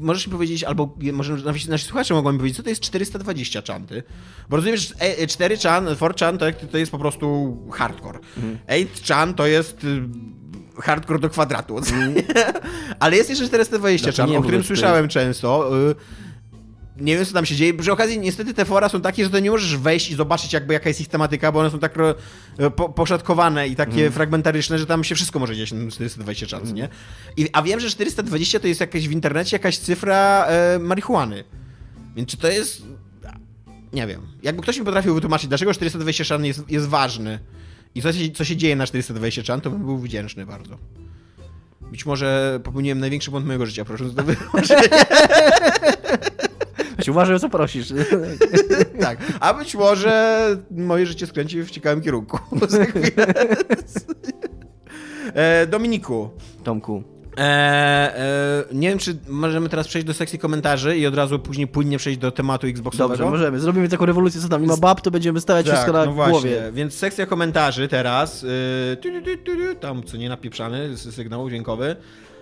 [0.00, 3.62] możesz mi powiedzieć, albo może nasi, nasi słuchacze mogą mi powiedzieć, co to jest 420
[3.62, 4.02] czanty?
[4.48, 4.94] Bo rozumiem, że
[5.26, 8.18] 4 chan, 4 chan to, to jest po prostu hardcore.
[8.36, 8.58] Mhm.
[8.68, 10.02] 8 chan to jest y,
[10.82, 11.78] hardcore do kwadratu.
[11.78, 12.14] Mm.
[13.00, 15.70] Ale jest jeszcze 420 czan, o którym słyszałem często.
[15.90, 15.94] Y,
[17.00, 17.74] nie wiem, co tam się dzieje.
[17.74, 20.74] Przy okazji, niestety te fora są takie, że to nie możesz wejść i zobaczyć, jakby
[20.74, 21.94] jaka jest ich tematyka, bo one są tak
[22.58, 24.12] e, po, poszatkowane i takie mm.
[24.12, 26.74] fragmentaryczne, że tam się wszystko może dziać na 420 czas, mm.
[26.74, 26.88] nie?
[27.36, 31.44] I, a wiem, że 420 to jest jakaś w internecie jakaś cyfra e, marihuany.
[32.16, 32.82] Więc czy to jest...
[33.92, 34.26] Nie wiem.
[34.42, 37.38] Jakby ktoś mi potrafił wytłumaczyć, dlaczego 420 czan jest, jest ważny
[37.94, 40.78] i co się, co się dzieje na 420 czan, to bym był wdzięczny bardzo.
[41.90, 44.88] Być może popełniłem największy błąd mojego życia, proszę wytłumaczenie.
[47.10, 47.88] Uważaj, co prosisz.
[49.00, 52.38] tak, a być może moje życie skręci w ciekawym kierunku.
[55.34, 56.30] e, Dominiku.
[56.64, 57.02] Tomku.
[57.38, 57.42] E,
[58.18, 61.98] e, nie wiem, czy możemy teraz przejść do sekcji komentarzy i od razu później płynnie
[61.98, 63.08] przejść do tematu Xboxowego.
[63.08, 63.60] Dobrze, możemy.
[63.60, 66.12] Zrobimy taką rewolucję, co tam nie ma bab, to będziemy stawiać tak, wszystko na no
[66.12, 66.32] właśnie.
[66.32, 66.72] głowie.
[66.72, 68.42] Więc sekcja komentarzy teraz.
[68.42, 71.96] Y, tam co nie napieprzany sygnał dźwiękowy.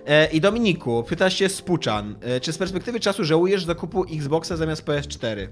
[0.09, 4.85] E, I Dominiku, pyta się Spuczan, e, czy z perspektywy czasu żałujesz zakupu Xboxa zamiast
[4.85, 5.49] PS4?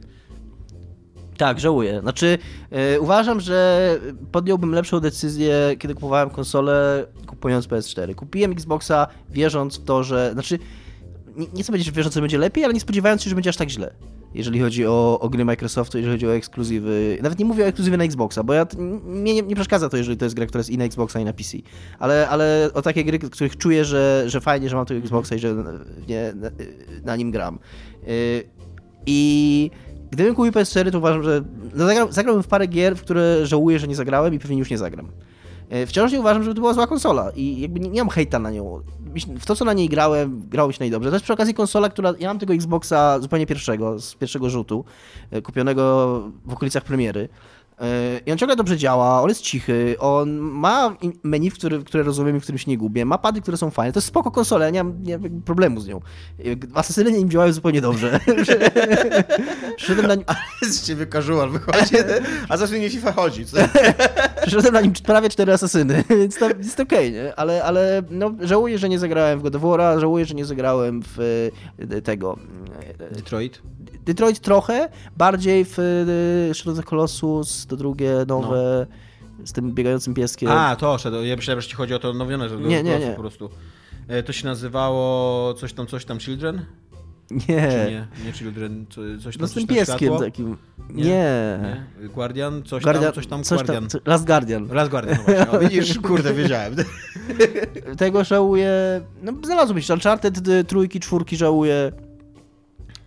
[1.37, 2.01] Tak, żałuję.
[2.01, 2.39] Znaczy,
[2.71, 3.99] yy, uważam, że
[4.33, 8.15] podjąłbym lepszą decyzję, kiedy kupowałem konsolę, kupując PS4.
[8.15, 10.33] Kupiłem Xboxa wierząc w to, że.
[10.33, 10.59] Znaczy,
[11.37, 13.51] nie, nie chcę powiedzieć, że wierząc, że będzie lepiej, ale nie spodziewając się, że będzie
[13.51, 13.95] aż tak źle
[14.37, 17.19] jeżeli chodzi o, o gry Microsoftu, jeżeli chodzi o ekskluzywy.
[17.23, 18.67] Nawet nie mówię o ekskluzywie na Xboxa, bo ja,
[19.05, 21.25] mnie nie, nie, przeszkadza to, jeżeli to jest gra, która jest i na Xboxa, i
[21.25, 21.59] na PC.
[21.99, 25.39] Ale, ale o takie gry, których czuję, że, że fajnie, że mam tego Xboxa i
[25.39, 25.55] że
[26.09, 26.51] nie, na,
[27.05, 27.59] na nim gram.
[28.09, 28.45] Y,
[29.07, 29.71] I
[30.11, 33.79] gdybym kupił PS4, to uważam, że no zagram, zagrałbym w parę gier, w które żałuję,
[33.79, 35.09] że nie zagrałem i pewnie już nie zagram.
[35.75, 38.39] Y, wciąż nie uważam, że to była zła konsola i jakby nie, nie mam hejta
[38.39, 38.83] na nią
[39.41, 41.11] w to, co na niej grałem, grało się najdobrze.
[41.11, 44.85] To jest przy okazji konsola, która, ja mam tego Xboxa zupełnie pierwszego, z pierwszego rzutu,
[45.31, 45.83] e, kupionego
[46.45, 47.29] w okolicach premiery.
[48.27, 52.41] I on ciągle dobrze działa, on jest cichy, on ma menu, który, które rozumiem i
[52.41, 54.71] w którym się nie gubię, ma pady, które są fajne, to jest spoko konsola, ja
[54.71, 56.01] nie mam, nie mam problemu z nią.
[56.75, 58.21] Asesyny nim działają zupełnie dobrze.
[59.77, 60.25] Przyszedłem na nim...
[60.27, 61.95] Ale z ciebie casual wychodzi.
[62.49, 63.57] Asasyn nie FIFA chodzi, co?
[64.47, 67.35] Przyszedłem na nim prawie cztery asasyny, więc to jest okej, okay, nie?
[67.35, 71.03] Ale, ale no, żałuję, że nie zagrałem w God of War, żałuję, że nie zagrałem
[71.17, 71.51] w
[72.05, 72.39] tego...
[73.11, 73.63] Detroit?
[74.07, 75.77] Detroit trochę, bardziej w
[76.55, 78.87] Shadow of the Colossus, to drugie nowe,
[79.39, 79.47] no.
[79.47, 80.49] z tym biegającym pieskiem.
[80.49, 83.11] A, to, ja myślałem, że ci chodzi o to nowione, że nie, nie, nie.
[83.11, 83.51] po prostu.
[84.09, 86.65] E, to się nazywało coś tam, coś tam Children?
[87.31, 87.41] Nie.
[87.47, 88.87] Czy nie, nie Children,
[89.23, 89.41] coś tam.
[89.41, 90.19] No z tym pieskiem światło?
[90.19, 90.57] takim.
[90.91, 91.05] Nie.
[91.05, 91.85] nie.
[92.03, 92.09] nie.
[92.09, 93.89] Guardian, coś Guardian, tam, coś tam, coś Guardian.
[93.89, 94.67] Tam, Last Guardian.
[94.67, 95.51] Last Guardian, no właśnie.
[95.51, 96.75] O, widzisz, kurde, wiedziałem.
[97.99, 98.71] Tego żałuję.
[99.23, 101.93] No, znalazło mi się Uncharted, trójki, czwórki żałuję.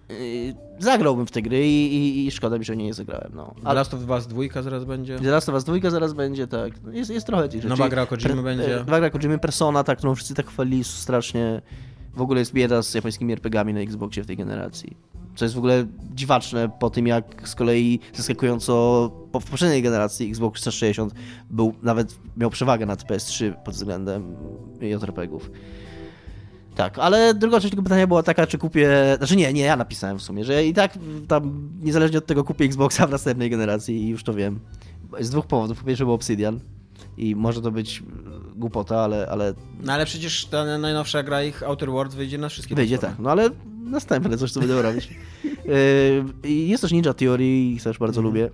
[0.10, 3.32] Yy, zagrałbym w te gry i, i, i szkoda mi, że nie zagrałem.
[3.36, 3.56] No.
[3.64, 5.20] The Last of Us 2 zaraz będzie.
[5.20, 6.74] The Last of Us 2 zaraz będzie, tak.
[6.92, 7.70] Jest, jest trochę tych rzeczy.
[7.70, 8.78] Nowa gra Kojimy będzie.
[8.78, 11.62] Nowa gra Kojimy Persona, tak, którą wszyscy tak chwalili strasznie.
[12.16, 14.98] W ogóle jest bieda z japońskimi RPGami na Xboxie w tej generacji.
[15.36, 15.86] Co jest w ogóle
[16.16, 18.74] dziwaczne po tym, jak z kolei zaskakująco
[19.32, 21.14] po, w poprzedniej generacji Xbox 360
[21.50, 24.36] był, nawet miał przewagę nad PS3 pod względem
[24.82, 25.52] JRPG-ów.
[26.80, 28.90] Tak, ale druga część tego pytania była taka, czy kupię.
[29.18, 30.94] Znaczy nie, nie, ja napisałem w sumie, że i tak
[31.28, 34.60] tam niezależnie od tego kupię Xboxa w następnej generacji i już to wiem.
[35.20, 35.80] Z dwóch powodów.
[35.80, 36.60] Po pierwsze, był Obsidian
[37.18, 38.04] i może to być
[38.56, 39.28] głupota, ale.
[39.30, 39.54] ale...
[39.84, 43.32] No ale przecież ta najnowsza gra ich Outer Worlds wyjdzie na wszystkie Wyjdzie tak, no
[43.32, 43.50] ale
[43.84, 45.10] następne coś, co będę robić.
[46.44, 48.34] Yy, jest też Ninja Theory i też bardzo mm.
[48.34, 48.50] lubię.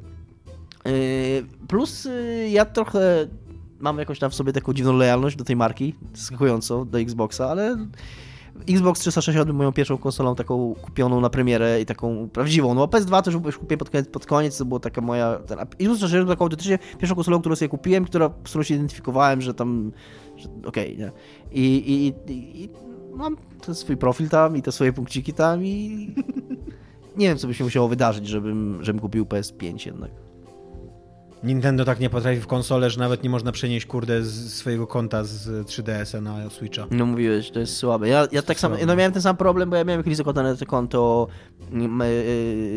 [0.86, 3.28] Yy, plus yy, ja trochę
[3.86, 7.78] mam jakąś tam w sobie taką dziwną lojalność do tej marki, zaskakująco do Xboxa, ale
[8.70, 12.74] Xbox 360 był moją pierwszą konsolą taką kupioną na premierę i taką prawdziwą.
[12.74, 15.40] No PS2 też już kupiłem pod koniec, pod koniec to była taka moja...
[15.48, 19.42] Ten, Xbox 360 taką autentycznie pierwszą konsolą, którą sobie kupiłem, która, z którą się identyfikowałem,
[19.42, 19.92] że tam...
[20.66, 21.12] Okej, okay, nie?
[21.52, 22.70] I, i, i, i
[23.14, 26.08] mam ten swój profil tam i te swoje punkciki tam i...
[27.18, 30.25] nie wiem, co by się musiało wydarzyć, żebym, żebym kupił PS5 jednak.
[31.46, 35.24] Nintendo tak nie potrafi w konsolę, że nawet nie można przenieść, kurde, z swojego konta
[35.24, 36.88] z 3DS-a na Switcha.
[36.92, 38.08] No mówiłeś, to jest słabe.
[38.08, 40.66] Ja, ja tak samo, no miałem ten sam problem, bo ja miałem kiedyś zakładane to
[40.66, 41.28] konto
[41.72, 41.76] e,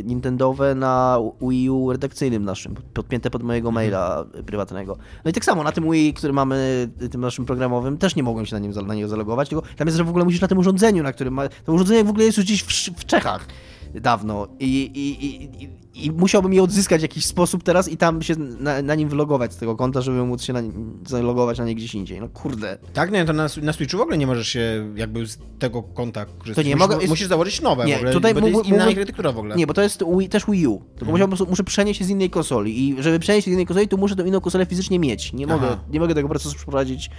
[0.04, 3.74] Nintendowe na Wii U redakcyjnym naszym, podpięte pod mojego mhm.
[3.74, 4.98] maila prywatnego.
[5.24, 8.46] No i tak samo na tym Wii, który mamy, tym naszym programowym, też nie mogłem
[8.46, 10.58] się na, nim, na niego zalogować, tylko tam jest, że w ogóle musisz na tym
[10.58, 13.46] urządzeniu, na którym ma, to urządzenie w ogóle jest już gdzieś w, w Czechach
[13.94, 15.68] dawno i, i, i,
[16.06, 19.52] i musiałbym je odzyskać w jakiś sposób teraz i tam się na, na nim wylogować
[19.52, 20.62] z tego konta, żeby móc się na,
[21.06, 22.20] zalogować na nie gdzieś indziej.
[22.20, 22.78] No kurde.
[22.92, 26.24] Tak, nie, to na, na Switchu w ogóle nie możesz się jakby z tego konta
[26.24, 26.54] korzystać.
[26.54, 27.08] To nie musisz, mogę, jest...
[27.08, 29.56] musisz założyć nowe nie, w ogóle, tutaj bo to jest inna architektura w ogóle.
[29.56, 30.78] Nie, bo to jest Wii, też Wii U.
[30.78, 31.12] Tylko hmm.
[31.12, 33.96] musiałbym, muszę przenieść się z innej konsoli i żeby przenieść się z innej konsoli, to
[33.96, 35.32] muszę tę inną konsolę fizycznie mieć.
[35.32, 37.10] Nie mogę, nie mogę tego procesu przeprowadzić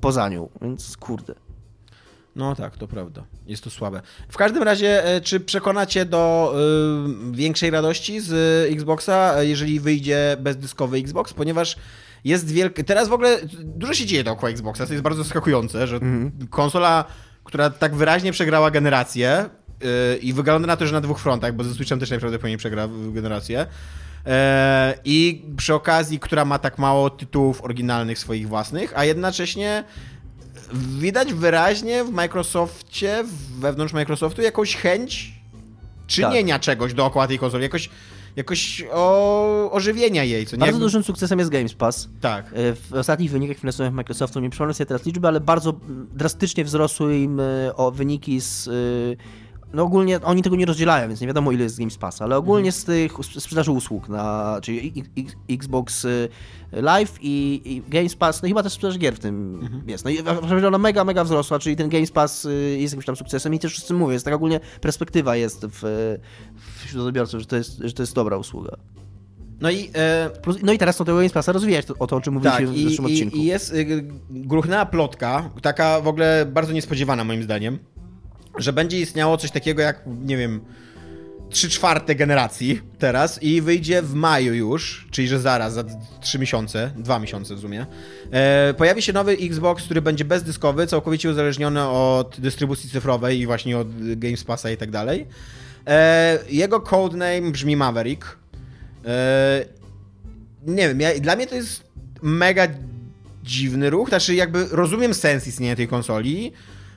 [0.00, 1.34] poza nią, więc kurde.
[2.36, 3.24] No tak, to prawda.
[3.46, 4.02] Jest to słabe.
[4.28, 6.54] W każdym razie, e, czy przekonacie do
[7.30, 8.32] y, większej radości z
[8.72, 11.32] Xboxa, jeżeli wyjdzie bezdyskowy Xbox?
[11.32, 11.76] Ponieważ
[12.24, 12.84] jest wielki.
[12.84, 16.32] Teraz w ogóle dużo się dzieje dookoła Xboxa, to jest bardzo zaskakujące, że mm.
[16.50, 17.04] konsola,
[17.44, 19.48] która tak wyraźnie przegrała generację
[20.22, 23.66] i wygląda na to, że na dwóch frontach, bo ze Switchem też najprawdopodobniej przegra generację.
[25.04, 29.84] I przy okazji, która ma tak mało tytułów oryginalnych swoich własnych, a jednocześnie
[30.72, 33.24] widać wyraźnie w Microsoftie,
[33.58, 35.32] wewnątrz Microsoftu jakąś chęć
[36.06, 36.62] czynienia tak.
[36.62, 37.90] czegoś dookoła tej konsoli, jakoś,
[38.36, 40.46] jakoś o, ożywienia jej.
[40.46, 40.60] Co nie?
[40.60, 42.08] Bardzo dużym sukcesem jest Games Pass.
[42.20, 42.46] Tak.
[42.46, 45.72] E, w ostatnich wynikach finansowych Microsoftu, nie przypomnę sobie teraz liczby, ale bardzo
[46.12, 48.72] drastycznie wzrosły im e, o wyniki z e,
[49.74, 52.36] no ogólnie oni tego nie rozdzielają, więc nie wiadomo ile jest z Games Pass, ale
[52.36, 55.04] ogólnie z tych sprzedaży usług, na, czyli
[55.50, 56.28] Xbox y,
[56.72, 59.88] Live i, i Games Pass, no chyba też sprzedaż gier w tym mhm.
[59.88, 60.04] jest.
[60.04, 63.54] No i ona mega, mega wzrosła, czyli ten Games Pass y, jest jakimś tam sukcesem
[63.54, 66.16] i też wszyscy mówią, jest tak ogólnie perspektywa jest w,
[66.84, 68.76] wśród odbiorców, że to jest, że to jest dobra usługa.
[69.60, 70.30] No i, e...
[70.42, 72.66] Plus, no i teraz to tego Games Passa rozwijać, to, o to, o czym mówiliśmy
[72.66, 73.36] tak, w zeszłym i, odcinku.
[73.36, 77.78] I jest y, gruchnęła plotka, taka w ogóle bardzo niespodziewana moim zdaniem,
[78.58, 80.60] że będzie istniało coś takiego jak, nie wiem,
[81.50, 85.84] trzy czwarte generacji teraz i wyjdzie w maju już, czyli że zaraz, za
[86.20, 87.86] trzy miesiące, dwa miesiące w sumie,
[88.30, 93.78] e, pojawi się nowy Xbox, który będzie bezdyskowy, całkowicie uzależniony od dystrybucji cyfrowej i właśnie
[93.78, 95.26] od Games Passa i tak dalej.
[95.86, 98.36] E, jego codename brzmi Maverick.
[99.04, 99.64] E,
[100.66, 101.84] nie wiem, ja, dla mnie to jest
[102.22, 102.68] mega
[103.44, 106.52] dziwny ruch, znaczy jakby rozumiem sens istnienia tej konsoli,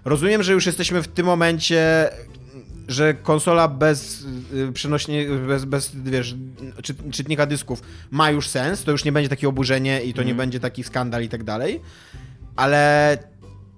[0.05, 2.09] Rozumiem, że już jesteśmy w tym momencie,
[2.87, 6.35] że konsola bez y, przenośnie, bez, bez wiesz,
[6.83, 7.81] czy, czytnika dysków
[8.11, 10.27] ma już sens, to już nie będzie takie oburzenie i to mm.
[10.27, 10.37] nie mhm.
[10.37, 11.81] będzie taki skandal i tak dalej.
[12.55, 13.17] Ale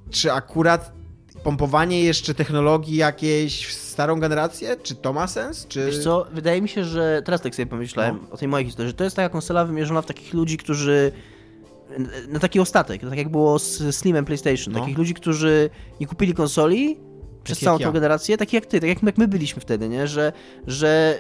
[0.09, 0.91] czy akurat
[1.43, 5.67] pompowanie jeszcze technologii jakiejś w starą generację, czy to ma sens?
[5.67, 5.85] Czy...
[5.85, 8.33] Wiesz co, wydaje mi się, że teraz tak sobie pomyślałem no.
[8.33, 11.11] o tej mojej historii, że to jest taka konsola wymierzona w takich ludzi, którzy
[12.27, 14.73] na taki ostatek, tak jak było z Slimem PlayStation.
[14.73, 14.79] No.
[14.79, 15.69] Takich ludzi, którzy
[15.99, 16.97] nie kupili konsoli
[17.43, 17.91] przez tak całą ja.
[17.91, 20.07] generację, tak jak ty, tak jak my, jak my byliśmy wtedy, nie?
[20.07, 20.33] Że,
[20.67, 21.19] że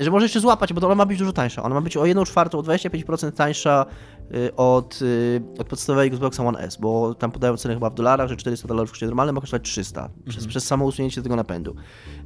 [0.00, 1.62] że może jeszcze złapać, bo ona ma być dużo tańsza.
[1.62, 3.86] Ona ma być o 1 czwartą, o 25% tańsza
[4.34, 8.28] y, od, y, od podstawowego Xboxa One S, bo tam podają cenę chyba w dolarach,
[8.28, 10.48] że 400 dolarów w koszcie normalnym ma kosztować 300 przez, Mhm.
[10.48, 11.74] przez samo usunięcie tego napędu.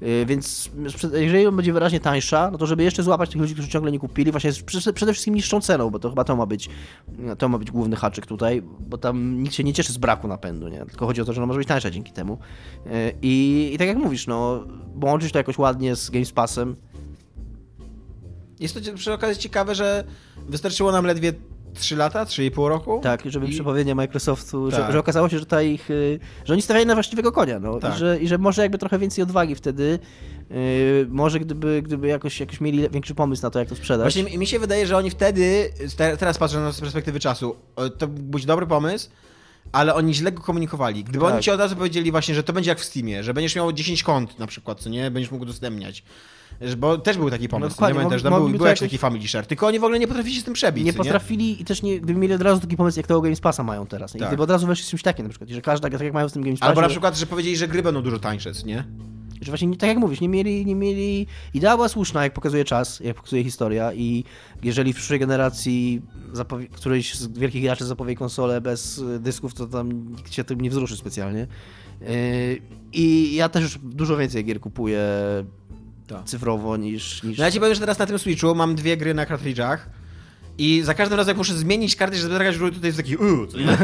[0.02, 0.70] Y, Więc
[1.12, 3.98] jeżeli on będzie wyraźnie tańsza, no to żeby jeszcze złapać tych ludzi, którzy ciągle nie
[3.98, 4.50] kupili, właśnie
[4.94, 6.68] przede wszystkim niższą ceną, bo to chyba to ma być
[7.38, 10.68] to ma być główny haczyk tutaj, bo tam nikt się nie cieszy z braku napędu,
[10.68, 10.78] nie?
[10.86, 12.38] Tylko chodzi o to, że ona może być tańsza dzięki temu.
[13.22, 14.64] I, i tak jak mówisz, no,
[15.00, 16.76] połączyć to jakoś ładnie z Game Passem,
[18.61, 20.04] Jest to przy okazji ciekawe, że
[20.48, 21.32] wystarczyło nam ledwie
[21.74, 23.00] 3 lata, 3,5 roku.
[23.02, 24.92] Tak, żeby I- Microsoftu, że, Tak.
[24.92, 27.94] że okazało się, że ta ich, y, że oni stawiali na właściwego konia, no, Tak.
[27.94, 29.98] i, że, i że może jakby trochę więcej odwagi wtedy,
[30.50, 34.14] y, może gdyby, gdyby jakoś, jakoś mieli większy pomysł na to, jak to sprzedać.
[34.14, 37.56] Właśnie mi- się wydaje, że oni wtedy, te- teraz patrzę na to z perspektywy czasu,
[37.98, 39.11] to być dobry pomysł,
[39.72, 41.04] ale oni źle go komunikowali.
[41.04, 41.34] Gdyby Tak.
[41.34, 43.72] oni ci od razu powiedzieli właśnie, że to będzie jak w Steamie, że będziesz miał
[43.72, 46.02] 10 kont na przykład, co nie, będziesz mógł udostępniać.
[46.78, 49.46] Bo też był taki pomysł, dokładnie, nie pamiętasz, tam był, był jakiś taki family share,
[49.46, 52.00] tylko oni w ogóle nie potrafili się z tym przebić, nie potrafili i też nie,
[52.00, 54.14] gdyby mieli od razu taki pomysł, jak tego Games Passa mają teraz.
[54.14, 54.28] I Tak.
[54.28, 56.32] gdyby od razu weszli z czymś takim na przykład, że każda, tak jak mają w
[56.32, 58.84] tym Games Passie, Albo na przykład, że powiedzieli, że gry będą dużo tańsze, nie?
[59.40, 61.26] że właśnie, nie- tak jak mówisz, nie mieli, nie mieli...
[61.54, 64.24] Idea była słuszna, jak pokazuje czas, jak pokazuje historia i
[64.62, 66.02] jeżeli w przyszłej generacji
[66.32, 66.68] zapowie...
[66.68, 70.70] któryś z wielkich graczy zapowie konsolę bez y, dysków, to tam nikt się tym nie
[70.70, 71.46] wzruszy specjalnie.
[72.00, 72.09] Yy,
[72.92, 75.00] I ja też już dużo więcej gier kupuję
[76.09, 76.24] Tak.
[76.24, 77.22] cyfrowo niż...
[77.22, 77.38] niż...
[77.38, 79.88] No ja ci powiem, że teraz na tym Switchu mam dwie gry na kartridżach
[80.59, 83.46] i za każdym razem jak muszę zmienić kartridż, żeby zagrać w tutaj jest taki uuu,
[83.46, 83.78] co nie?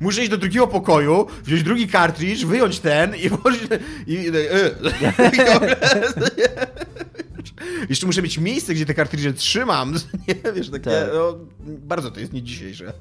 [0.00, 3.62] Muszę iść do drugiego pokoju, wziąć drugi kartridż, wyjąć ten i włożyć
[4.06, 4.12] i...
[4.14, 4.30] i,
[7.88, 9.94] Jeszcze muszę mieć miejsce, gdzie te kartridże trzymam,
[10.28, 10.52] nie?
[10.52, 11.08] Wiesz, takie, Tak.
[11.14, 12.92] no, bardzo to jest nie dzisiejsze.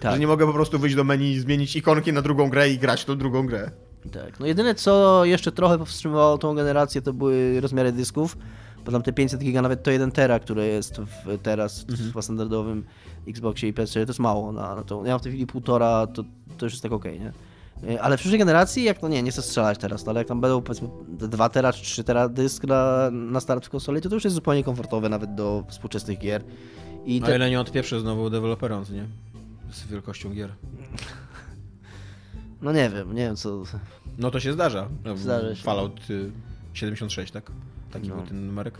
[0.00, 0.12] tak.
[0.12, 3.04] Że nie mogę po prostu wyjść do menu, zmienić ikonki na drugą grę i grać
[3.04, 3.70] tą drugą grę.
[4.12, 4.40] Tak.
[4.40, 8.36] No jedyne co jeszcze trochę powstrzymywało tą generację to były rozmiary dysków,
[8.84, 12.22] bo tam te 500 giga, nawet to 1 tera, które jest w, teraz w chyba
[12.22, 12.84] standardowym
[13.28, 15.04] Xboxie i PS4, to jest mało na, na to.
[15.04, 16.24] Ja mam w tej chwili półtora, to,
[16.58, 17.32] to już jest tak okej, nie?
[17.90, 20.28] Y, Ale w przyszłej generacji, jak no nie, nie chcę strzelać teraz, no ale jak
[20.28, 24.08] tam będą powiedzmy 2 tera czy 3 tera dysk na, na start w konsoli, to
[24.08, 26.44] to już jest zupełnie komfortowe nawet do współczesnych gier.
[27.04, 29.06] I No te, ile nie odpieprzę znowu deweloperom, nie?
[29.72, 30.50] Z wielkością gier.
[32.62, 33.62] no nie wiem, nie wiem co...
[34.18, 34.88] No to się zdarza.
[35.04, 35.62] No, Zdarza się.
[35.62, 36.30] Fallout y,
[36.72, 37.52] 76, tak?
[37.92, 38.16] Taki No.
[38.16, 38.78] był ten numerek?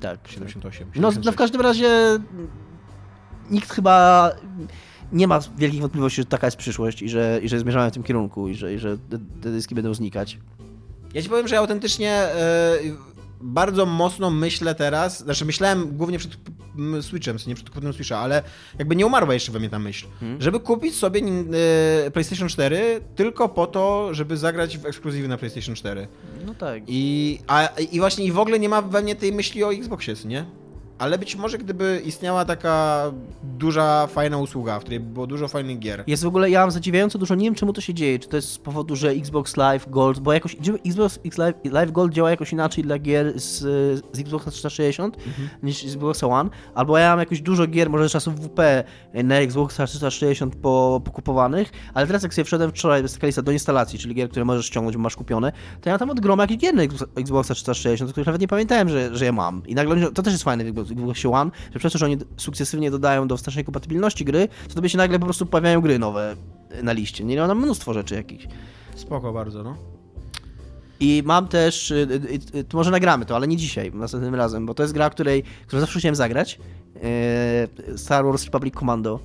[0.00, 0.28] Tak.
[0.28, 0.86] 78.
[0.86, 1.26] No, 76.
[1.26, 2.18] no w każdym razie
[3.50, 4.30] nikt chyba
[5.12, 8.02] nie ma wielkich wątpliwości, że taka jest przyszłość i że, i że zmierzamy w tym
[8.02, 9.18] kierunku i że, i że te,
[9.50, 10.38] dyski będą znikać.
[11.14, 12.26] Ja ci powiem, że ja autentycznie
[12.84, 16.36] y, bardzo mocno myślę teraz, znaczy myślałem głównie przed
[17.00, 18.42] Switchem, nie przed kupnem Switcha, ale
[18.78, 20.42] jakby nie umarła jeszcze we mnie ta myśl, Hmm.
[20.42, 21.20] żeby kupić sobie
[22.06, 26.08] y, PlayStation 4 tylko po to, żeby zagrać w ekskluzywy na PlayStation 4.
[26.46, 26.82] No tak.
[26.86, 30.14] I, a, I właśnie i w ogóle nie ma we mnie tej myśli o Xboxie,
[30.24, 30.44] nie?
[30.98, 33.02] Ale być może gdyby istniała taka
[33.42, 36.04] duża, fajna usługa, w której było dużo fajnych gier.
[36.06, 38.36] Jest w ogóle, ja mam zadziwiająco dużo, nie wiem czemu to się dzieje, czy to
[38.36, 42.52] jest z powodu, że Xbox Live Gold, bo jakoś Xbox Live, Live Gold działa jakoś
[42.52, 43.58] inaczej dla gier z,
[44.12, 45.16] z Xboxa 360
[45.62, 48.60] niż z Xboxa One, albo ja mam jakoś dużo gier, może z czasów WP
[49.24, 53.52] na Xboxa 360 po, pokupowanych, ale teraz jak sobie wszedłem wczoraj, jest taka lista do
[53.52, 56.46] instalacji, czyli gier, które możesz ściągnąć, bo masz kupione, to ja mam tam od groma
[56.46, 59.62] gier na Xbox- Xboxa 360, których nawet nie pamiętałem, że, że je mam.
[59.66, 60.83] I nagle to też jest fajne w
[61.32, 64.98] One, że przez to, że oni sukcesywnie dodają do wstecznej kompatybilności gry, to tobie się
[64.98, 66.36] nagle po prostu pojawiają gry nowe
[66.82, 67.24] na liście.
[67.24, 68.46] Nie, mam mnóstwo rzeczy jakichś.
[68.94, 69.76] Spoko bardzo, no.
[71.00, 71.94] I mam też, y,
[72.54, 75.10] y, y, to może nagramy to, ale nie dzisiaj, następnym razem, bo to jest gra,
[75.10, 76.58] której, którą zawsze chciałem zagrać.
[77.94, 79.20] Y, Star Wars Republic Commando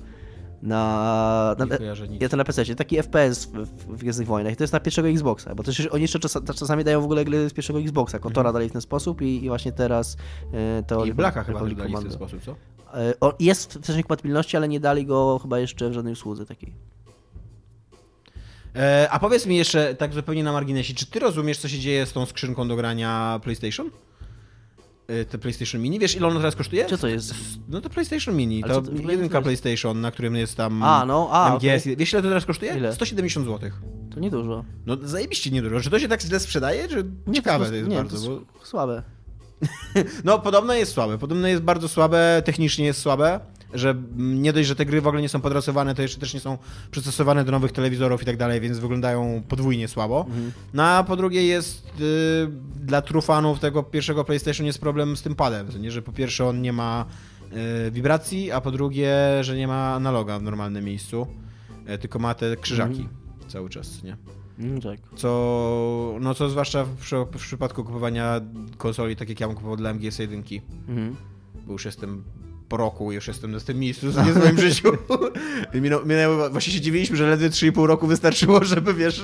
[0.62, 1.66] na, na,
[2.20, 4.52] ja to na PC, taki FPS w, w, Gwiezdnych Wojnach.
[4.52, 7.24] I to jest na pierwszego Xboxa, bo też oni jeszcze czas, czasami dają w ogóle
[7.24, 8.18] gry z pierwszego Xboxa.
[8.18, 10.16] Kotora dali w ten sposób i, i właśnie teraz y,
[10.86, 10.94] to...
[10.94, 11.08] Mhm.
[11.08, 12.52] I Blacka chyba dali w ten sposób, co?
[12.52, 16.46] Y, o, Jest w wstecznej kompatybilności, ale nie dali go chyba jeszcze w żadnej usłudze
[16.46, 16.72] takiej.
[18.76, 22.06] E, a powiedz mi jeszcze, tak zupełnie na marginesie, czy ty rozumiesz, co się dzieje
[22.06, 23.90] z tą skrzynką do grania PlayStation?
[25.10, 25.98] E, te PlayStation Mini?
[25.98, 26.86] Wiesz, ile ono teraz kosztuje?
[26.86, 27.34] Co to jest?
[27.68, 29.42] No to PlayStation Mini, Ale to co jedynka?
[29.42, 31.82] PlayStation, na którym jest tam A, no, a, MGS.
[31.82, 31.96] okej.
[31.96, 32.76] Wiesz, ile to teraz kosztuje?
[32.76, 32.92] Ile?
[32.92, 33.70] 170 zł.
[34.14, 34.64] To niedużo.
[34.86, 35.80] No zajebiście niedużo.
[35.80, 36.88] Czy to się tak źle sprzedaje?
[36.88, 38.28] Czy ciekawe to jest nie, bardzo?
[38.28, 38.66] To bo...
[38.66, 39.02] słabe.
[40.24, 41.18] No, podobno jest słabe.
[41.18, 43.40] Podobno jest bardzo słabe, technicznie jest słabe,
[43.74, 46.40] że nie dość, że te gry w ogóle nie są podrasowane, to jeszcze też nie
[46.40, 46.58] są
[46.90, 50.26] przystosowane do nowych telewizorów i tak dalej, więc wyglądają podwójnie słabo.
[50.74, 55.34] No a po drugie jest y, dla trufanów tego pierwszego PlayStation jest problem z tym
[55.34, 57.04] padem, nie, że po pierwsze on nie ma
[57.86, 61.26] y, wibracji, a po drugie, że nie ma analoga w normalnym miejscu,
[61.94, 63.08] y, tylko ma te krzyżaki
[63.48, 64.16] cały czas, nie?
[64.58, 65.00] No tak.
[65.16, 66.96] Co, no co zwłaszcza w,
[67.32, 68.40] w przypadku kupowania
[68.78, 71.16] konsoli, tak jak ja mam kupował dla MGS1, Mhm.
[71.66, 72.24] bo już jestem
[72.70, 74.92] po roku, już jestem na tym miejscu w swoim życiu.
[75.74, 79.22] Minęło, minęło, właśnie się dziwiliśmy, że ledwie 3,5 roku wystarczyło, żeby wiesz,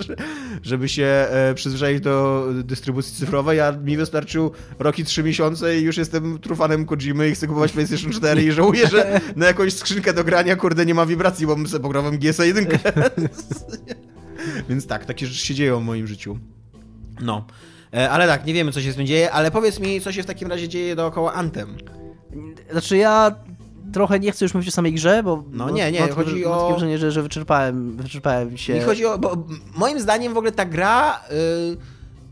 [0.63, 5.83] żeby się e, przyzwyczaić do dystrybucji cyfrowej, a mi wystarczył rok i 3 miesiące i
[5.83, 10.15] już jestem trufanem Kojimy i chcę kupować PlayStation 4 i żałuję, że na jakąś skrzynkę
[10.15, 12.67] do grania, kurde, nie ma wibracji, bo bym sobie pograł w MGS 1.
[14.69, 16.39] Więc tak, takie rzeczy się dzieją w moim życiu.
[17.21, 17.47] No.
[17.95, 20.23] E, Ale tak, nie wiemy, co się z tym dzieje, ale powiedz mi, co się
[20.23, 21.77] w takim razie dzieje dookoła Anthem.
[22.71, 23.35] Znaczy ja
[23.93, 26.53] trochę nie chcę już mówić o samej grze, bo No nie, nie, mam chodzi mam
[26.53, 28.75] o- takie wrażenie, że, że wyczerpałem, wyczerpałem się.
[28.75, 29.19] Nie chodzi o.
[29.19, 31.21] Bo moim zdaniem w ogóle ta gra
[31.73, 31.77] y,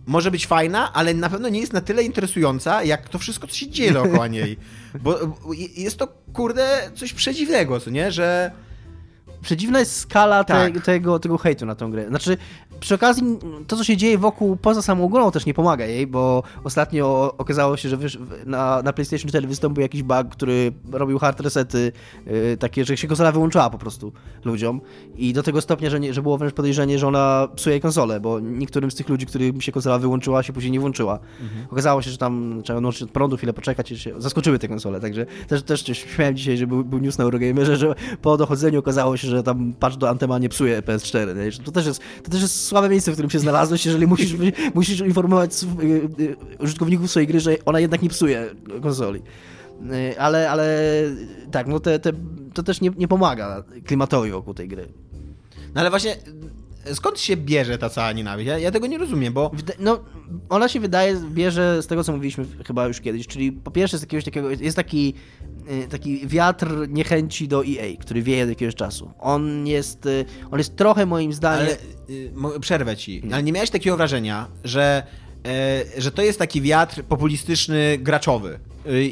[0.07, 3.55] może być fajna, ale na pewno nie jest na tyle interesująca, jak to wszystko, co
[3.55, 4.57] się dzieje dookoła niej.
[5.03, 8.13] Bo bo jest to, kurde, coś przedziwnego, co nie?
[8.13, 8.51] Że.
[9.43, 10.75] Przedziwna jest skala Tak.
[10.75, 12.09] te, tego, tego hejtu na tą grę.
[12.09, 12.37] Znaczy,
[12.85, 16.43] przy okazji to, co się dzieje wokół, poza samą grą też nie pomaga jej, bo
[16.64, 17.99] ostatnio okazało się, że
[18.47, 21.93] na, na PlayStation 4 wystąpił jakiś bug, który robił hard resety,
[22.26, 24.12] yy, takie, że się konsola wyłączała po prostu
[24.45, 24.80] ludziom
[25.16, 28.41] i do tego stopnia, że, nie, że było wręcz podejrzenie, że ona psuje konsolę, bo
[28.41, 31.18] niektórym z tych ludzi, którym się konsola wyłączyła, się później nie włączyła.
[31.70, 35.01] Okazało się, że tam trzeba odłączyć od prądu, chwilę poczekać i się zaskoczyły te konsole,
[35.01, 39.16] także też, też śmiałem dzisiaj, że był, był news na Eurogamerze, że po dochodzeniu okazało
[39.16, 41.37] się, że tam patch do Antema nie psuje PS4.
[41.37, 41.64] Nie?
[41.64, 44.35] To, też jest, to też jest słabe miejsce, w którym się znalazłeś, jeżeli musisz,
[44.75, 48.51] musisz informować y, y, użytkowników swojej gry, że ona jednak nie psuje
[48.83, 49.22] konsoli.
[50.12, 50.66] Y, Ale, ale
[51.51, 52.12] tak, no te, te,
[52.55, 54.89] to też nie, nie pomaga klimatowi wokół tej gry.
[55.75, 56.16] No ale właśnie.
[56.93, 58.49] Skąd się bierze ta cała nienawiść?
[58.49, 59.51] Ja, ja tego nie rozumiem, bo.
[59.78, 60.01] No,
[60.49, 64.01] ona się wydaje, bierze z tego, co mówiliśmy chyba już kiedyś, czyli po pierwsze z
[64.01, 65.14] jakiegoś takiego, jest taki,
[65.85, 69.11] y, taki wiatr niechęci do EA, który wieje od jakiegoś czasu.
[69.18, 71.66] On jest, y, on jest trochę moim zdaniem...
[71.66, 73.22] Ale y, przerwę ci.
[73.32, 75.07] Ale nie miałeś takiego wrażenia, że,
[75.47, 78.59] e, że to jest taki wiatr populistyczny, graczowy.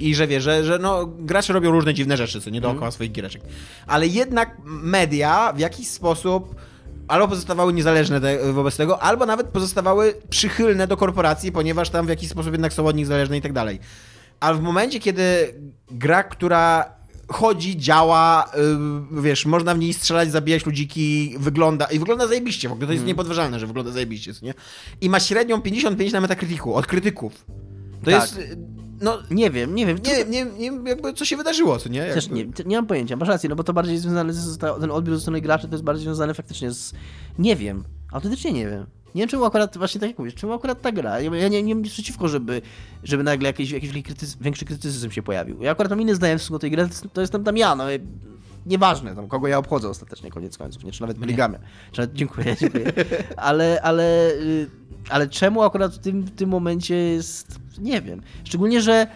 [0.01, 3.13] I że wiesz, że, że no, gracze robią różne dziwne rzeczy, co nie dookoła swoich
[3.13, 3.43] giereczek.
[3.87, 6.55] Ale jednak media w jakiś sposób
[7.09, 12.09] albo pozostawały niezależne te, wobec tego, albo nawet pozostawały przychylne do korporacji, ponieważ tam w
[12.09, 13.81] jakiś sposób jednak są od nich zależne i tak dalej.
[14.41, 15.55] Ale w momencie, kiedy
[15.91, 16.85] gra, która
[17.29, 18.51] chodzi, działa,
[19.13, 22.93] yy, wiesz, można w niej strzelać, zabijać ludziki, wygląda, i wygląda zajebiście, w ogóle to
[22.93, 24.55] jest niepodważalne, że wygląda zajebiście, nie?
[25.01, 27.45] I ma średnią 55 na Metacriticu od krytyków.
[28.05, 28.21] To Tak.
[28.21, 28.57] jest, yy,
[29.03, 29.99] no, Nie wiem, nie wiem.
[30.05, 32.15] nie, nie, nie, jakby co się wydarzyło, co nie?
[32.15, 34.91] Też nie, nie mam pojęcia, masz rację, no bo to bardziej jest związane z, ten
[34.91, 36.93] odbiór ze strony graczy to jest bardziej związane faktycznie z...
[37.39, 38.87] Nie wiem, autentycznie nie wiem.
[39.15, 41.21] Nie wiem, czemu akurat, właśnie tak jak mówisz, czemu akurat ta gra?
[41.21, 42.63] Ja, nie, nie mam nic przeciwko, żeby,
[43.05, 45.63] żeby nagle jakiś, jakiś krytys, większy krytycyzm się pojawił.
[45.63, 47.57] Ja akurat mam inne zdanie w stosunku do tej gry, to, jest- to jestem tam
[47.57, 47.85] ja, no.
[48.67, 50.93] Nieważne, tam, kogo ja obchodzę ostatecznie, koniec końców, nie?
[50.93, 51.19] Czy nawet
[51.93, 52.93] nawet, dziękuję, dziękuję.
[53.37, 54.71] Ale, ale, y,
[55.09, 57.59] ale czemu akurat w tym, w tym momencie jest...
[57.79, 58.23] Nie wiem.
[58.45, 59.07] Szczególnie, że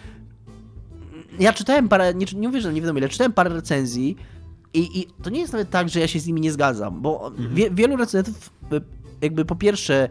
[1.38, 4.16] ja czytałem parę, nie, nie mówię, że nie wiadomo ile, czytałem parę recenzji
[4.74, 7.32] i, i to nie jest nawet tak, że ja się z nimi nie zgadzam, bo
[7.50, 8.50] wie, wielu recenzentów
[9.20, 10.08] jakby po pierwsze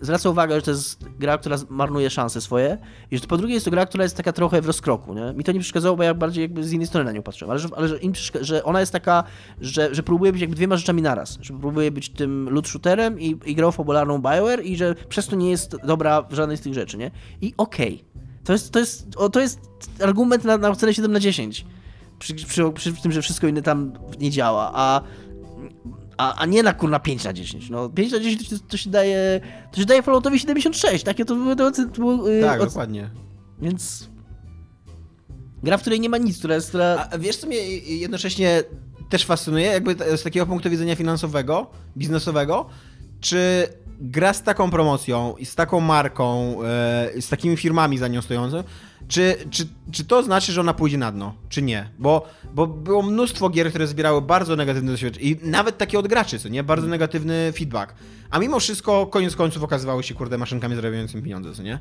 [0.00, 2.78] zwraca uwagę, że to jest gra, która marnuje szanse swoje
[3.10, 5.32] i że po drugie jest to gra, która jest taka trochę w rozkroku, nie?
[5.32, 7.58] Mi to nie przeszkadzało, bo ja bardziej jakby z innej strony na nią patrzyłem, ale
[7.58, 9.24] że, ale że, im że ona jest taka,
[9.60, 13.38] że, że próbuje być jakby dwiema rzeczami naraz, że próbuje być tym loot shooterem i,
[13.46, 16.74] i grą fabularną BioWare i że przez to nie jest dobra w żadnej z tych
[16.74, 17.10] rzeczy, nie?
[17.40, 18.04] I okej.
[18.44, 19.60] To jest, to, jest, to jest
[20.04, 21.66] argument na, na ocenę 7 na 10.
[22.18, 25.00] Przy, przy, przy, tym, że wszystko inne tam nie działa, a,
[26.16, 27.70] a, a nie na kurna 5 na 10.
[27.70, 29.40] No 5 na 10 to, się- to się daje.
[29.72, 31.04] To się daje Falloutowi 76.
[31.04, 31.90] Takie to były oceny.
[32.26, 33.10] yy, Tak, dokładnie.
[33.62, 34.08] Więc.
[35.62, 36.68] Gra, w której nie ma nic, która jest.
[36.68, 37.08] Która...
[37.12, 38.62] A wiesz, co mnie jednocześnie
[39.08, 42.66] też fascynuje, jakby z takiego punktu widzenia finansowego, biznesowego,
[43.20, 43.66] czy
[44.00, 48.62] gra z taką promocją i z taką marką, e, z takimi firmami za nią stojącymi,
[49.08, 51.88] czy, czy, czy to znaczy, że ona pójdzie na dno, czy nie?
[51.98, 56.38] Bo, bo było mnóstwo gier, które zbierały bardzo negatywne doświadczenie i nawet takie od graczy,
[56.38, 56.62] co nie?
[56.62, 57.94] Bardzo negatywny feedback.
[58.30, 61.78] A mimo wszystko, koniec końców okazywały się, kurde, maszynkami zarabiającymi pieniądze, co nie?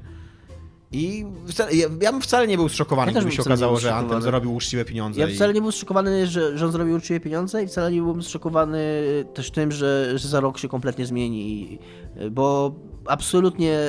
[0.93, 4.21] I wcale, ja, ja bym wcale nie był zszokowany, Ja gdyby się okazało, że Anthem
[4.21, 5.21] zarobił uczciwe pieniądze.
[5.21, 8.01] Ja i- wcale nie byłem zszokowany, że, że on zrobił uczciwe pieniądze i wcale nie
[8.01, 8.79] byłem zszokowany
[9.33, 11.79] też tym, że, że za rok się kompletnie zmieni,
[12.31, 13.79] bo absolutnie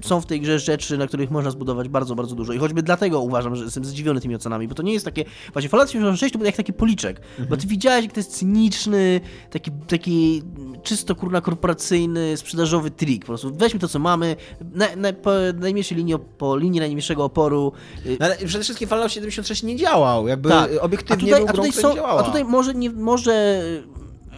[0.00, 2.52] są w tej grze rzeczy, na których można zbudować bardzo, bardzo dużo.
[2.52, 5.68] I choćby dlatego uważam, że jestem zdziwiony tymi ocenami, bo to nie jest takie, właśnie
[5.68, 7.20] Fallout 76 to był jak taki policzek,
[7.50, 9.20] bo ty widziałeś, jak to jest cyniczny,
[9.50, 10.42] taki, taki
[10.82, 14.36] czysto kurna korporacyjny, sprzedażowy trik, po prostu weźmy to, co mamy,
[14.74, 15.30] na, na, po
[15.60, 17.72] najmniejszej linii, po linii najmniejszego oporu,
[18.06, 20.70] y, No, ale przede wszystkim Fallout 76 nie działał, jakby Tak.
[20.80, 22.18] obiektywnie a tutaj, był a grą, tutaj która są.
[22.18, 23.62] A tutaj może, nie, może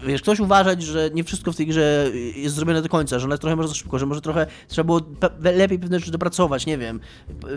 [0.06, 3.32] wiesz, ktoś uważać, że nie wszystko w tej grze jest zrobione do końca, że ona
[3.32, 6.66] jest trochę może za szybko, że może trochę trzeba było pe lepiej pewne rzeczy dopracować,
[6.66, 7.00] nie wiem,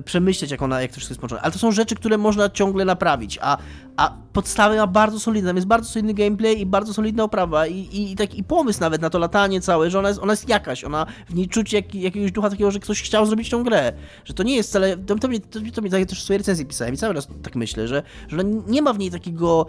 [0.06, 1.42] przemyśleć jak ona, jak to wszystko jest połączone.
[1.42, 3.58] Ale to są rzeczy, które można ciągle naprawić, a,
[3.98, 8.12] a podstawy ma bardzo solidne, jest bardzo solidny gameplay i bardzo solidna oprawa i, i,
[8.12, 10.84] i, tak, i pomysł nawet na to latanie całe, że ona jest, ona jest jakaś,
[10.84, 13.94] ona w niej czuć jak, jakiegoś ducha takiego, że ktoś chciał zrobić tą grę,
[14.26, 16.38] że to nie jest wcale, to, to, mnie, to, to mnie tak też w swojej
[16.38, 19.66] recenzji pisałem i cały raz tak myślę, że, że nie ma w niej takiego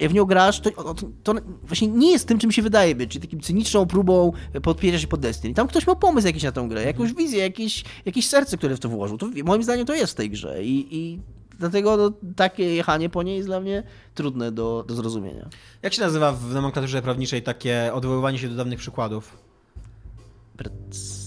[0.00, 3.10] jak w nią grasz, to, to, to, właśnie nie jest tym, czym się wydaje być,
[3.10, 4.32] czyli takim cyniczną próbą
[4.62, 5.54] podpierać się pod Destiny.
[5.54, 8.80] Tam ktoś miał pomysł jakiś na tę grę, jakąś wizję, jakieś, jakieś serce, które w
[8.80, 9.18] to włożył.
[9.18, 11.20] To, moim zdaniem to jest w tej grze i, i
[11.58, 13.82] dlatego no, takie jechanie po niej jest dla mnie
[14.14, 15.48] trudne do, do zrozumienia.
[15.82, 19.44] Jak się nazywa w nomenklaturze prawniczej takie odwoływanie się do dawnych przykładów?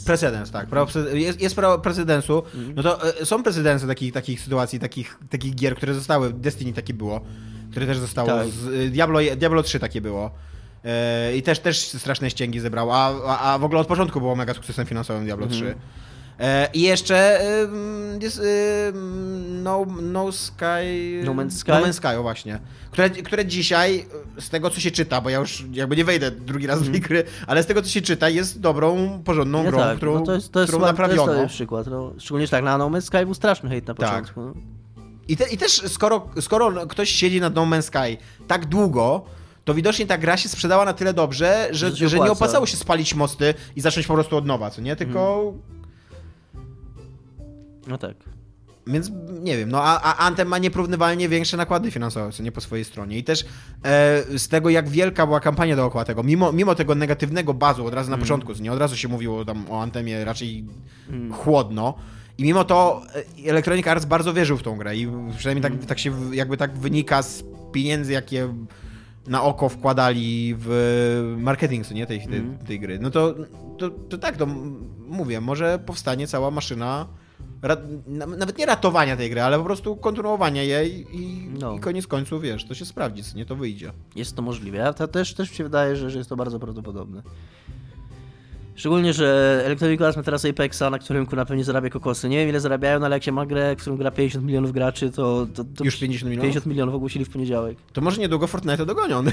[0.06, 0.68] Precedens, tak.
[0.68, 2.44] Prawo, jest, jest prawo precedensu.
[2.56, 2.76] Mhm.
[2.76, 6.34] No to e, są precedensy takich, takich sytuacji, takich, takich gier, które zostały.
[6.34, 7.22] Destiny takie było,
[7.78, 8.28] które też zostało.
[8.28, 8.48] Tak.
[8.48, 10.32] Z, e, Diablo, Diablo 3 takie było.
[10.86, 14.36] E, I też, też straszne ścięgi zebrał, a, a, a w ogóle od początku było
[14.36, 15.62] mega sukcesem finansowym Diablo mhm.
[15.64, 15.76] 3.
[16.40, 17.42] E, I jeszcze
[18.22, 18.42] jest
[19.64, 21.22] no, no Sky.
[21.26, 21.72] No Man's Sky.
[21.72, 22.60] No Man's Sky, o właśnie.
[22.92, 24.06] Które, które dzisiaj,
[24.40, 27.02] z tego co się czyta, bo ja już jakby nie wejdę drugi raz w mm.
[27.02, 30.34] gry, ale z tego co się czyta, jest dobrą, porządną grą, tak, którą, no to
[30.34, 31.34] jest, to jest którą naprawiono.
[31.34, 31.88] To jest przykład.
[31.88, 34.10] No, szczególnie tak, na No Man's Sky był straszny hejt na tak.
[34.10, 34.54] początku.
[34.54, 34.77] Tak.
[35.28, 38.18] I, te, I też skoro, skoro ktoś siedzi nad No Man's Sky
[38.48, 39.26] tak długo,
[39.66, 43.16] to widocznie ta gra się sprzedała na tyle dobrze, że, że nie opłacało się spalić
[43.16, 44.96] mosty i zacząć po prostu od nowa, co nie?
[44.96, 45.78] Tylko hmm.
[47.88, 48.18] No tak.
[48.88, 49.12] Więc
[49.42, 52.86] nie wiem, no a, a Anthem ma nieporównywalnie większe nakłady finansowe, co nie po swojej
[52.86, 53.18] stronie.
[53.18, 53.46] I też
[53.84, 57.94] e, z tego, jak wielka była kampania dookoła tego, mimo, mimo tego negatywnego bazu od
[57.94, 58.26] razu na mm.
[58.26, 60.66] początku, nie od razu się mówiło tam o Anthemie raczej
[61.10, 61.34] mm.
[61.34, 61.94] chłodno.
[62.38, 63.02] I mimo to
[63.46, 65.08] e, Electronic Arts bardzo wierzył w tą grę i
[65.38, 68.54] przynajmniej tak, tak się jakby tak wynika z pieniędzy, jakie
[69.28, 72.58] na oko wkładali w marketing, nie, tej, tej, mm.
[72.58, 73.00] tej gry.
[73.00, 73.36] No to,
[73.78, 74.48] to, to tak, to
[75.08, 77.08] mówię, może powstanie cała maszyna
[78.38, 81.76] nawet nie ratowania tej gry, ale po prostu kontynuowania jej i, no.
[81.76, 83.92] i koniec końców, wiesz, to się sprawdzi, nie to wyjdzie.
[84.16, 84.94] Jest to możliwe.
[84.94, 87.22] To też, też mi się wydaje, że, że jest to bardzo prawdopodobne.
[88.78, 92.30] Szczególnie, że Electronic Arts ma teraz Apexa, na którym na pewnie zarabia kokosy.
[92.30, 94.72] Nie wiem ile zarabiają, no ale jak się ma grę, w którą gra 50 milionów
[94.72, 95.48] graczy, to...
[95.54, 96.44] to, to Już 50 milionów?
[96.44, 97.78] 50 milionów ogłosili w poniedziałek.
[97.94, 99.24] To może niedługo Fortnite dogonią.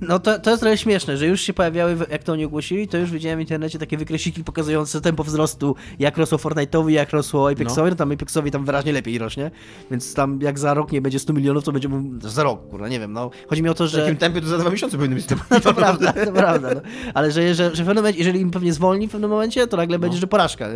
[0.00, 2.98] No to, to jest trochę śmieszne, że już się pojawiały, jak to oni ogłosili, to
[2.98, 7.90] już widziałem w internecie takie wykresiki pokazujące tempo wzrostu, jak rosło Fortnite'owi, jak rosło Apexowi,
[7.90, 7.96] no.
[7.96, 9.50] tam Apexowi tam wyraźnie lepiej rośnie,
[9.90, 11.88] więc tam jak za rok nie będzie 100 milionów, to będzie
[12.20, 13.30] za rok, kurwa, nie wiem, no.
[13.48, 13.98] Chodzi mi o to, że...
[13.98, 15.26] W takim tempie to za dwa miesiące powinny być.
[15.50, 16.80] No, to prawda, to prawda, no.
[17.14, 19.76] Ale że, że, że w pewnym momencie, jeżeli im pewnie zwolni w pewnym momencie, to
[19.76, 20.00] nagle no.
[20.00, 20.68] będzie, że porażka.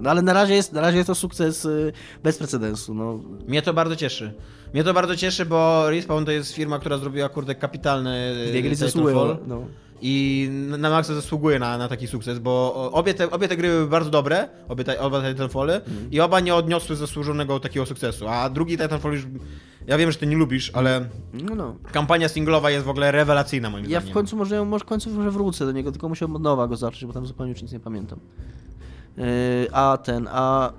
[0.00, 1.92] No ale na razie, jest, na razie jest to sukces y,
[2.22, 2.94] bez precedensu.
[2.94, 3.20] No.
[3.48, 4.32] Mnie to bardzo cieszy.
[4.74, 9.38] Mnie to bardzo cieszy, bo Respawn to jest firma, która zrobiła kurde kapitalny Titanfall.
[9.46, 9.62] No.
[10.02, 10.48] I
[10.78, 14.10] na maksa zasługuje na, na taki sukces, bo obie te, obie te gry były bardzo
[14.10, 16.10] dobre, obie, te, oba Titanfally, mm.
[16.10, 18.28] i oba nie odniosły zasłużonego takiego sukcesu.
[18.28, 19.22] A drugi Titanfall już.
[19.86, 21.76] Ja wiem, że ty nie lubisz, ale no, no.
[21.92, 24.06] kampania singlowa jest w ogóle rewelacyjna moim ja zdaniem.
[24.06, 26.68] Ja w końcu może, może w końcu może wrócę do niego, tylko musiałbym od nowa
[26.68, 28.20] go zacząć, bo tam zupełnie już nic nie pamiętam.
[29.16, 29.24] Yy,
[29.72, 30.72] a ten, a.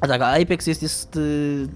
[0.00, 0.82] A tak, a Apex jest.
[0.82, 1.68] jest yy,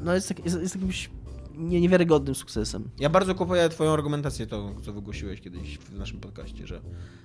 [0.00, 1.10] no jest, tak, jest, jest jakimś
[1.56, 2.90] nie, niewiarygodnym sukcesem.
[2.98, 6.80] Ja bardzo kupuję twoją argumentację, to co wygłosiłeś kiedyś w naszym podcaście, że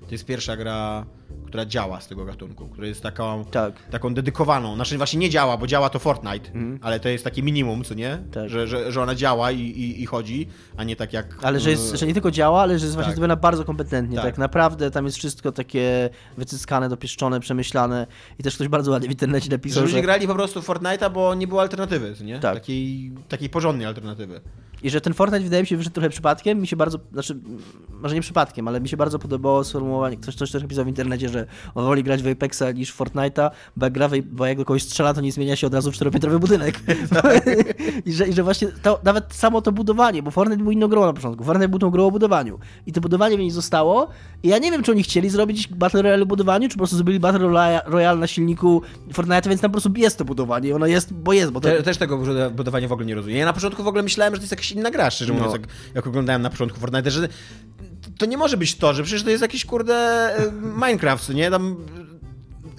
[0.06, 1.06] to jest pierwsza gra,
[1.46, 3.90] która działa z tego gatunku, która jest taką, tak.
[3.90, 4.76] taką dedykowaną.
[4.76, 6.80] Znaczy właśnie nie działa, bo działa to Fortnite, mm.
[6.82, 8.18] ale to jest takie minimum, co nie?
[8.32, 8.50] Tak.
[8.50, 11.38] Że, że, że ona działa i, i, i, chodzi, a nie tak jak...
[11.42, 13.04] Ale że, jest, że nie tylko działa, ale że jest tak.
[13.04, 14.16] właśnie zrobiona bardzo kompetentnie.
[14.16, 14.26] Tak.
[14.26, 18.08] tak naprawdę tam jest wszystko takie wycyskane, dopieszczone, przemyślane
[18.40, 19.88] i też ktoś bardzo ładnie w internecie napisał, że...
[19.88, 22.40] ludzie grali po prostu Fortnite'a, bo nie było alternatywy, co nie?
[22.40, 22.54] Tak.
[22.54, 24.21] Takiej, takiej porządnej alternatywy.
[24.22, 24.44] of it.
[24.84, 27.40] I że ten Fortnite wydaje mi się wyszedł trochę przypadkiem, mi się bardzo, znaczy,
[28.02, 31.30] może nie przypadkiem, ale mi się bardzo podobało sformułowanie, ktoś coś też napisał w internecie,
[31.30, 34.58] że on woli grać w Apexa niż w Fortnite'a, bo jak gra, w, bo jak
[34.58, 36.80] do kogoś strzela, to nie zmienia się od razu w czteropiętrowy budynek.
[38.06, 41.06] I, że, I że właśnie to, nawet samo to budowanie, bo Fortnite był inną grą
[41.06, 44.08] na początku, Fortnite był tą grą o budowaniu i to budowanie w niej zostało
[44.44, 46.96] i ja nie wiem, czy oni chcieli zrobić Battle Royale o budowaniu, czy po prostu
[46.96, 48.82] zrobili Battle Royale na silniku
[49.14, 51.52] Fortnite, więc tam po prostu jest to budowanie, ono jest, bo jest.
[51.52, 51.68] Bo to...
[51.68, 52.18] Te, też tego
[52.52, 53.38] budowania w ogóle nie rozumiem.
[53.38, 55.60] Ja na początku w ogóle myślałem, że to jest jakaś inna gra, szczerze mówiąc, no.
[55.60, 57.28] jak, jak oglądałem na początku Fortnite, że
[58.18, 59.96] to nie może być to, że przecież to jest jakiś kurde
[60.38, 61.52] e, Minecraft, co nie?
[61.52, 61.76] Tam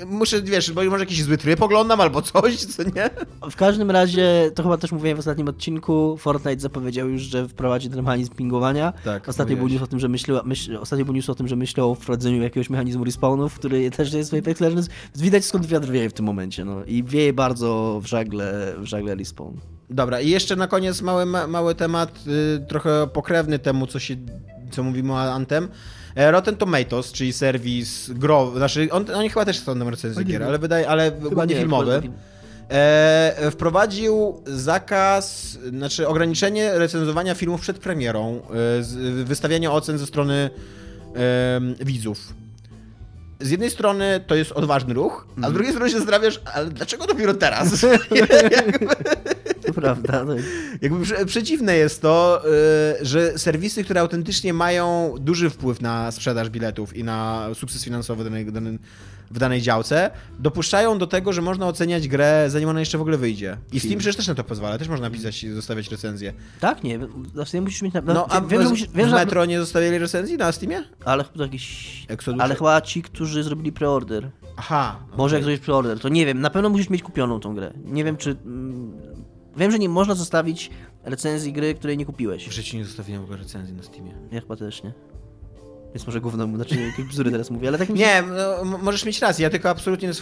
[0.07, 3.11] muszę, wiesz, bo może jakiś zły tryb oglądam albo coś, co nie?
[3.51, 7.91] W każdym razie, to chyba też mówiłem w ostatnim odcinku, Fortnite zapowiedział już, że wprowadzi
[7.91, 8.93] ten mechanizm pingowania.
[9.05, 11.57] Tak, ostatnio był news o tym, że myślał, myśl, ostatnio był news o tym, że
[11.57, 14.89] myślał o wprowadzeniu jakiegoś mechanizmu respawnów, który też jest w Apex Legends.
[15.17, 16.85] Widać skąd wiatr wieje w tym momencie, no.
[16.85, 19.57] I wieje bardzo w żagle, w żagle respawn.
[19.93, 24.17] Dobra, i jeszcze na koniec mały, mały temat, y, trochę pokrewny temu, co się
[24.71, 25.69] co mówimy o Anthem.
[26.15, 30.59] E, Rotten Tomatoes, czyli serwis gro, znaczy on, oni chyba też są recenzji gier, ale
[30.59, 32.03] wydaje, ale głównie filmowy.
[32.71, 38.41] E, wprowadził zakaz, znaczy ograniczenie recenzowania filmów przed premierą,
[39.21, 40.51] e, wystawiania ocen ze strony
[41.17, 42.42] e, widzów.
[43.43, 45.55] Z jednej strony to jest odważny ruch, a z Mhm.
[45.55, 47.69] drugiej strony się zastanawiasz, ale dlaczego dopiero teraz?
[49.67, 50.13] To prawda.
[50.13, 50.27] Tak.
[50.83, 52.43] Jakby prze- przeciwne jest to,
[53.01, 58.25] y, że serwisy, które autentycznie mają duży wpływ na sprzedaż biletów i na sukces finansowy
[58.25, 58.79] danej, danej,
[59.33, 63.17] w danej działce, dopuszczają do tego, że można oceniać grę, zanim ona jeszcze w ogóle
[63.19, 63.57] wyjdzie.
[63.73, 66.33] I Steam przecież też na to pozwala, też można pisać i zostawiać recenzje.
[66.61, 66.99] tak, nie.
[67.35, 68.01] Znaczy, musisz mieć na.
[68.01, 70.83] No, a wiem, że musisz, wiem, w Metro nie zostawiali recenzji na Steamie?
[71.05, 72.07] Ale chyba jakiś.
[72.39, 74.31] Ale chyba ci, którzy zrobili preorder.
[74.57, 74.97] Aha.
[75.17, 75.55] Może jak okej.
[75.55, 76.41] zrobisz preorder, to nie wiem.
[76.41, 77.73] Na pewno musisz mieć kupioną tą grę.
[77.85, 78.31] Nie wiem, czy.
[78.31, 78.93] mm,
[79.57, 80.71] Wiem, że nie można zostawić
[81.05, 82.49] recenzji gry, której nie kupiłeś.
[82.49, 84.13] W życiu nie zostawiłem w ogóle recenzji na Steamie.
[84.31, 84.93] Ja chyba też nie.
[85.95, 88.05] Więc może gówno, znaczy jakieś bzdury teraz mówię, ale tak mi się...
[88.05, 90.15] Nie, no, możesz mieć rację, ja tylko absolutnie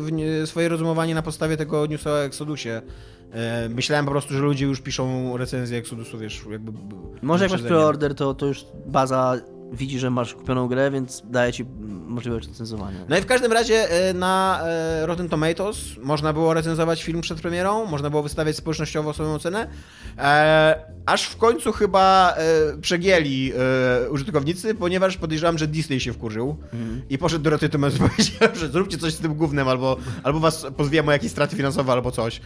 [0.00, 2.82] w- nie- swoje rozumowanie na podstawie tego newsa o Exodusie.
[3.32, 6.72] E, myślałem po prostu, że ludzie już piszą recenzje Exodusu, wiesz, jakby...
[7.22, 9.36] Może jak masz preorder, to, to już baza
[9.72, 11.64] widzi, że masz kupioną grę, więc daje ci
[12.06, 12.98] możliwość recenzowania.
[13.08, 17.40] No i w każdym razie e, na e, Rotten Tomatoes można było recenzować film przed
[17.40, 19.66] premierą, można było wystawiać społecznościowo swoją ocenę,
[20.18, 22.34] e, aż w końcu chyba
[22.80, 23.52] przegięli
[24.10, 26.56] użytkownicy, ponieważ podejrzewam, że Disney się wkurzył
[27.10, 30.40] i poszedł do Rotten Tomatoes i powiedział, że zróbcie coś z tym gównem, albo, albo
[30.40, 32.40] was pozwiemy o jakieś straty finansowe, albo coś.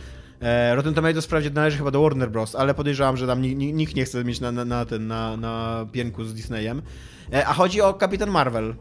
[0.75, 3.97] Rotten Tomatoes wprawdzie należy chyba do Warner Bros., ale podejrzewam, że tam ni- ni- nikt
[3.97, 6.83] nie chce mieć na, na, na, ten, na, na pienku z Disneyem.
[7.35, 8.74] E, A chodzi o Kapitan Marvel,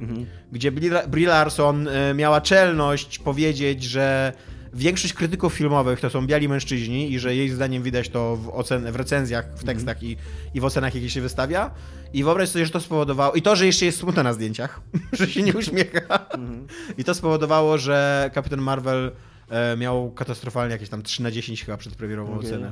[0.52, 0.72] gdzie
[1.08, 4.34] Brie Larson e, miała czelność powiedzieć, że
[4.74, 8.92] większość krytyków filmowych to są biali mężczyźni i że jej zdaniem widać to w, ocen-
[8.92, 10.18] w recenzjach, w tekstach i,
[10.54, 11.72] i w ocenach, jakie się wystawia.
[12.14, 13.34] I wyobraź sobie, że to spowodowało...
[13.34, 14.82] I to, że jeszcze jest smutna na zdjęciach,
[15.20, 16.26] że się nie uśmiecha.
[16.98, 19.12] I to spowodowało, że Kapitan Marvel
[19.50, 22.48] e, miał katastrofalnie jakieś tam 3 na 10 chyba przedpremierową Okej.
[22.50, 22.72] ocenę.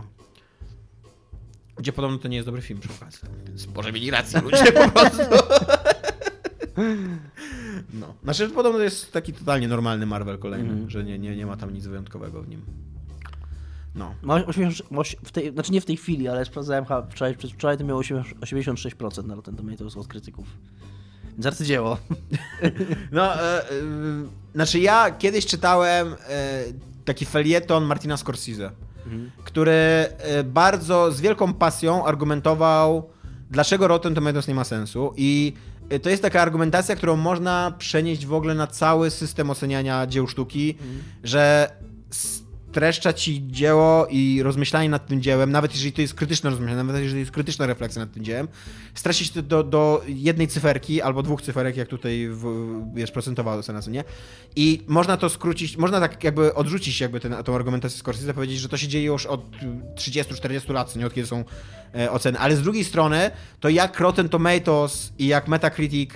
[1.81, 3.19] Gdzie podobno to nie jest dobry film przy okazji.
[3.47, 5.21] Więc może mieli rację ludzie po prostu.
[7.93, 8.13] No.
[8.23, 10.89] Znaczy podobno to jest taki totalnie normalny Marvel kolejny, Mhm.
[10.89, 12.61] że nie, nie, nie ma tam nic wyjątkowego w nim.
[13.95, 14.15] No.
[14.21, 17.51] Ma 80, ma osi- w tej, znaczy nie w tej chwili, ale sprawdzałem wczoraj, przez
[17.51, 20.47] wczoraj to miało 80 86% na Rotten Tomatoes od krytyków.
[21.33, 21.97] Więc arcydzieło.
[23.11, 23.71] No, e, e,
[24.55, 26.63] znaczy ja kiedyś czytałem e,
[27.05, 28.71] taki felieton Martina Scorsese,
[29.43, 33.09] który e, bardzo z wielką pasją argumentował,
[33.51, 35.13] dlaczego Rotten Tomatoes nie ma sensu.
[35.17, 35.53] I
[35.89, 40.27] e, to jest taka argumentacja, którą można przenieść w ogóle na cały system oceniania dzieł
[40.27, 40.77] sztuki,
[41.23, 41.71] że
[42.71, 47.01] streszcza ci dzieło i rozmyślanie nad tym dziełem, nawet jeżeli to jest krytyczne rozmyślanie, nawet
[47.01, 48.47] jeżeli jest krytyczna refleksja nad tym dziełem,
[48.93, 52.45] straci się to do, do jednej cyferki albo dwóch cyferek, jak tutaj w,
[52.95, 54.03] jest procentowa ocena, nie?
[54.55, 58.69] I można to skrócić, można tak jakby odrzucić jakby ten, tą argumentację Scorsese, powiedzieć, że
[58.69, 59.41] to się dzieje już od
[59.95, 61.43] 30-40 lat, nie od kiedy są
[61.95, 66.11] e, oceny, ale z drugiej strony to jak Rotten Tomatoes i jak Metacritic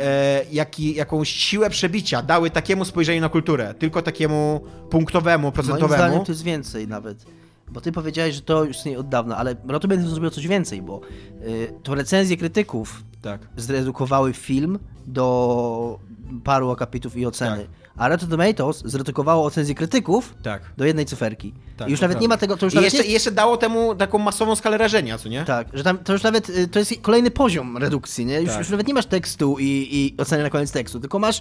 [0.00, 5.94] e, jaki, jakąś siłę przebicia dały takiemu spojrzeniu na kulturę, tylko takiemu punktowemu, Moim procentowemu.
[6.02, 7.24] zdaniem to jest więcej nawet.
[7.68, 10.82] Bo ty powiedziałeś, że to już istnieje od dawna, ale Rotten Tomatoes zrobiło coś więcej,
[10.82, 11.00] bo
[11.46, 13.40] y, to recenzje krytyków Tak.
[13.56, 15.98] zredukowały film do
[16.44, 17.56] paru akapitów i oceny.
[17.56, 17.66] Tak.
[17.96, 20.62] A Rotten Tomatoes zredukowało ocenzję krytyków Tak.
[20.76, 21.54] do jednej cyferki.
[21.76, 22.34] Tak, I już nawet nie prawda.
[22.34, 25.28] ma tego, to już I jeszcze, nie jeszcze dało temu taką masową skalę rażenia, co
[25.28, 25.44] nie?
[25.44, 28.40] Tak, że tam to już nawet y, to jest kolejny poziom redukcji, nie?
[28.40, 28.58] Już, Tak.
[28.58, 31.38] już nawet nie masz tekstu i, i oceny na koniec tekstu, tylko masz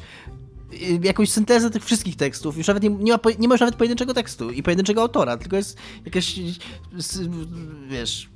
[0.73, 2.57] y, jakąś syntezę tych wszystkich tekstów.
[2.57, 5.77] Już nawet nie, nie, ma, nie masz nawet pojedynczego tekstu i pojedynczego autora, tylko jest
[6.05, 6.35] jakaś,
[6.97, 7.19] s-
[7.89, 8.29] wiesz,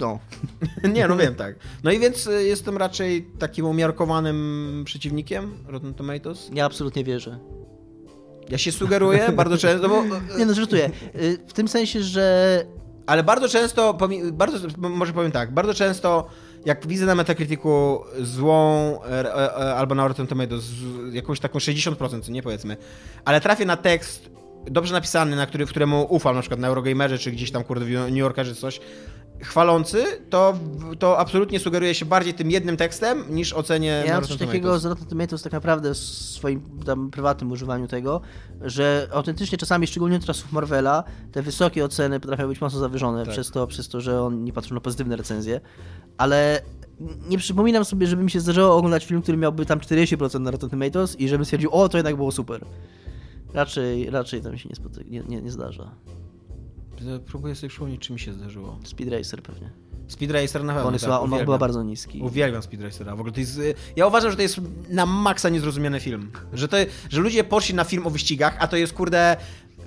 [0.00, 0.18] no.
[0.94, 1.56] Nie, no wiem, tak.
[1.84, 6.50] No i więc y, jestem raczej takim umiarkowanym przeciwnikiem Rotten Tomatoes.
[6.52, 7.38] Ja absolutnie wierzę.
[8.48, 10.04] Ja się sugeruję bardzo często, bo...
[10.38, 10.90] Nie no, żartuję.
[11.14, 12.64] Y, W tym sensie, że
[13.06, 13.98] Ale bardzo często,
[14.32, 16.28] bardzo, może powiem tak, bardzo często
[16.64, 20.64] jak widzę na Metacriticu złą e, e, e, albo na Rotten Tomatoes
[21.12, 22.76] jakąś taką 60%, co nie powiedzmy,
[23.24, 24.30] ale trafię na tekst
[24.66, 27.90] dobrze napisany, na który, któremu ufam, na przykład na Eurogamerze, czy gdzieś tam, kurde, w
[27.90, 28.80] New Yorkerze coś,
[29.40, 30.54] chwalący, to,
[30.98, 34.84] to absolutnie sugeruje się bardziej tym jednym tekstem, niż ocenie ja mam coś takiego z
[34.84, 38.20] Rotten Tomatoes tak naprawdę w swoim tam prywatnym używaniu tego,
[38.60, 43.32] że autentycznie czasami, szczególnie od czasów Marvela, te wysokie oceny potrafią być mocno zawyżone Tak.
[43.32, 45.60] przez, to, przez to, że on nie patrzył na pozytywne recenzje,
[46.18, 46.62] ale
[47.28, 50.70] nie przypominam sobie, żeby mi się zdarzyło oglądać film, który miałby tam 40% na Rotten
[50.70, 52.64] Tomatoes i żebym stwierdził, o, to jednak było super.
[53.54, 55.90] Raczej, raczej to mi się nie, nie, nie, nie zdarza.
[57.26, 58.78] Próbuję sobie przypomnieć, czy mi się zdarzyło.
[58.84, 59.70] Speed Racer pewnie.
[60.08, 60.88] Speed Racer na pewno.
[60.88, 62.20] On, tak, on chyba bardzo niski.
[62.22, 63.16] Uwielbiam Speed Racera.
[63.16, 63.58] W ogóle to jest.
[63.58, 66.30] y, Ja uważam, że to jest na maksa niezrozumiany film.
[66.52, 66.76] Że, to,
[67.10, 69.36] że ludzie poszli na film o wyścigach, a to jest kurde.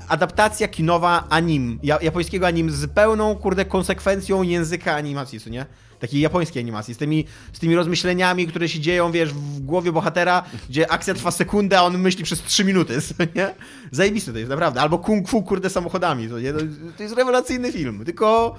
[0.08, 5.66] Adaptacja kinowa anim, ja, japońskiego anim z pełną, kurde, konsekwencją języka animacji, co nie?
[6.02, 10.44] Takiej japońskiej animacji, z tymi, z tymi rozmyśleniami, które się dzieją, wiesz, w głowie bohatera,
[10.70, 12.98] gdzie akcja trwa sekundę, a on myśli przez 3 minuty,
[13.36, 13.56] nie?
[13.92, 14.82] Zajebiste to jest, naprawdę.
[14.82, 16.54] Albo kung fu, kurde, samochodami, co nie?
[16.54, 16.60] To,
[16.98, 18.56] to jest rewelacyjny film, tylko...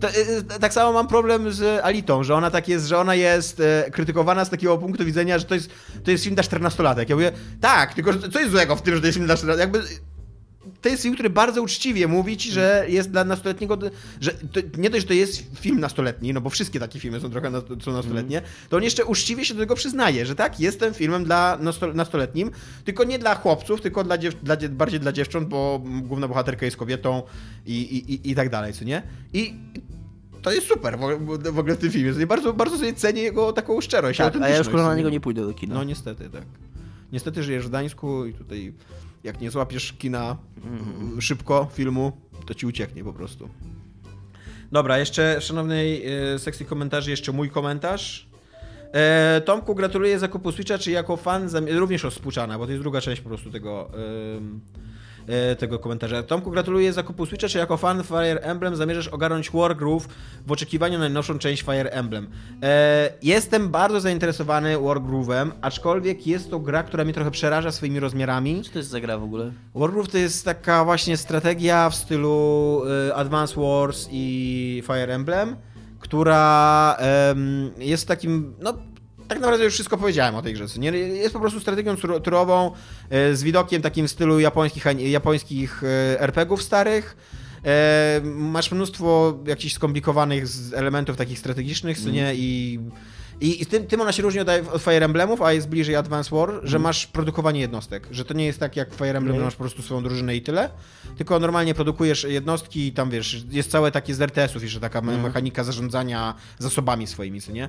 [0.00, 0.12] To, y,
[0.56, 3.90] y, tak samo mam problem z Alitą, że ona tak jest, że ona jest e,
[3.90, 5.70] krytykowana z takiego punktu widzenia, że to jest,
[6.04, 7.08] to jest film dla 14-latek.
[7.08, 9.58] Ja mówię, tak, tylko co jest złego w tym, że to jest film dla 14-latek?
[9.58, 9.82] Jakby
[10.82, 13.78] to jest film, który bardzo uczciwie mówi ci, że jest dla nastoletniego,
[14.20, 17.30] że to, nie dość, że to jest film nastoletni, no bo wszystkie takie filmy są
[17.30, 20.94] trochę na, są nastoletnie, to on jeszcze uczciwie się do tego przyznaje, że tak, jestem
[20.94, 22.50] filmem dla nasto, nastoletnim,
[22.84, 26.64] tylko nie dla chłopców, tylko dla, dziew, dla dzie- bardziej dla dziewcząt, bo główna bohaterka
[26.64, 27.22] jest kobietą
[27.66, 29.02] i, i, i, i tak dalej, co nie?
[29.32, 29.54] I
[30.42, 30.98] to jest super
[31.52, 32.26] w, ogóle w tym filmie.
[32.26, 34.18] Bardzo, bardzo sobie cenię jego taką szczerość.
[34.18, 35.74] Tak, a ja już kurwa na niego nie pójdę do kina.
[35.74, 36.42] No niestety, tak.
[37.12, 38.72] Niestety żyjesz w Gdańsku i tutaj
[39.24, 41.20] jak nie złapiesz kina Mhm.
[41.20, 42.12] szybko filmu,
[42.46, 43.48] to ci ucieknie po prostu.
[44.72, 46.02] Dobra, jeszcze szanownej
[46.34, 48.28] e, sekcji komentarzy jeszcze mój komentarz.
[48.92, 53.20] E, Tomku, gratuluję zakupu Switcha, czy jako fan, również rozpuczana, bo to jest druga część
[53.22, 53.90] po prostu tego,
[55.58, 56.22] tego komentarza.
[56.22, 60.08] Tomku, gratuluję zakupu Switcha, czy jako fan Fire Emblem zamierzasz ogarnąć Wargroove
[60.46, 62.26] w oczekiwaniu na najnowszą część Fire Emblem?
[62.62, 68.62] E, Jestem bardzo zainteresowany Wargroove'em, aczkolwiek jest to gra, która mnie trochę przeraża swoimi rozmiarami.
[68.62, 69.52] Co to jest za gra w ogóle?
[69.74, 75.56] Wargroove to jest taka właśnie strategia w stylu y, Advance Wars i Fire Emblem,
[76.00, 76.96] która
[77.78, 78.74] jest takim, no
[79.28, 80.64] tak naprawdę już wszystko powiedziałem o tej grze.
[80.78, 80.90] Nie?
[80.90, 82.72] Jest po prostu strategią tur- turową
[83.12, 85.86] y, z widokiem takim w stylu japońskich, japońskich y,
[86.20, 87.16] RPGów starych.
[87.64, 92.34] E, masz mnóstwo jakichś skomplikowanych elementów takich strategicznych, co nie?
[92.34, 92.80] I,
[93.40, 96.36] i, i tym, tym ona się różni od, od Fire Emblemów, a jest bliżej Advance
[96.36, 98.08] War, że masz produkowanie jednostek.
[98.10, 99.38] Że to nie jest tak jak w Fire Emblem, Mhm.
[99.40, 100.70] że masz po prostu swoją drużynę i tyle,
[101.16, 105.18] tylko normalnie produkujesz jednostki i tam wiesz, jest całe takie z RTS-ów jeszcze taka me-
[105.18, 107.68] mechanika zarządzania zasobami swoimi, co nie?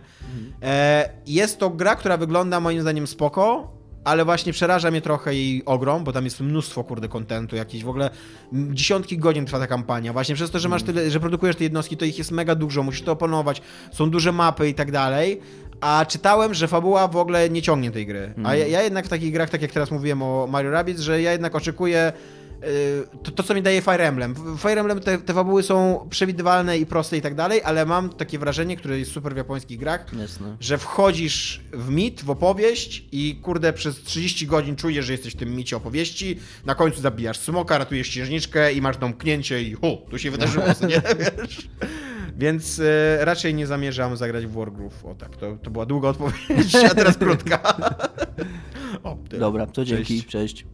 [0.62, 3.72] E, jest to gra, która wygląda moim zdaniem spoko,
[4.08, 7.90] ale właśnie przeraża mnie trochę jej ogrom, bo tam jest mnóstwo kurde kontentu jakieś, w
[7.90, 8.10] ogóle
[8.54, 11.98] dziesiątki godzin trwa ta kampania, właśnie przez to, że masz tyle, że produkujesz te jednostki,
[11.98, 15.42] to ich jest mega dużo, musisz to opanować, są duże mapy i tak dalej,
[15.82, 19.10] a czytałem, że fabuła w ogóle nie ciągnie tej gry, a ja, ja jednak w
[19.10, 22.14] takich grach, tak jak teraz mówiłem o Mario Rabbids, że ja jednak oczekuję
[23.24, 24.34] to, to, co mi daje Fire Emblem.
[24.34, 28.10] W Fire Emblem te, te fabuły są przewidywalne i proste i tak dalej, ale mam
[28.10, 30.58] takie wrażenie, które jest super w japońskich grach, Jasne.
[30.60, 35.38] że wchodzisz w mit, w opowieść i kurde przez 30 godzin czujesz, że jesteś w
[35.38, 40.20] tym micie opowieści, na końcu zabijasz smoka, ratujesz księżniczkę i masz domknięcie i hu, tu
[40.20, 41.70] się wydarzyło, co nie wiesz?
[42.38, 45.06] Więc e, raczej nie zamierzam zagrać w Wargroove.
[45.06, 47.78] O tak, to, to była długa odpowiedź, a teraz krótka.
[49.04, 49.18] o.
[49.40, 50.28] Dobra, to dzięki, Cześć.
[50.28, 50.66] cześć.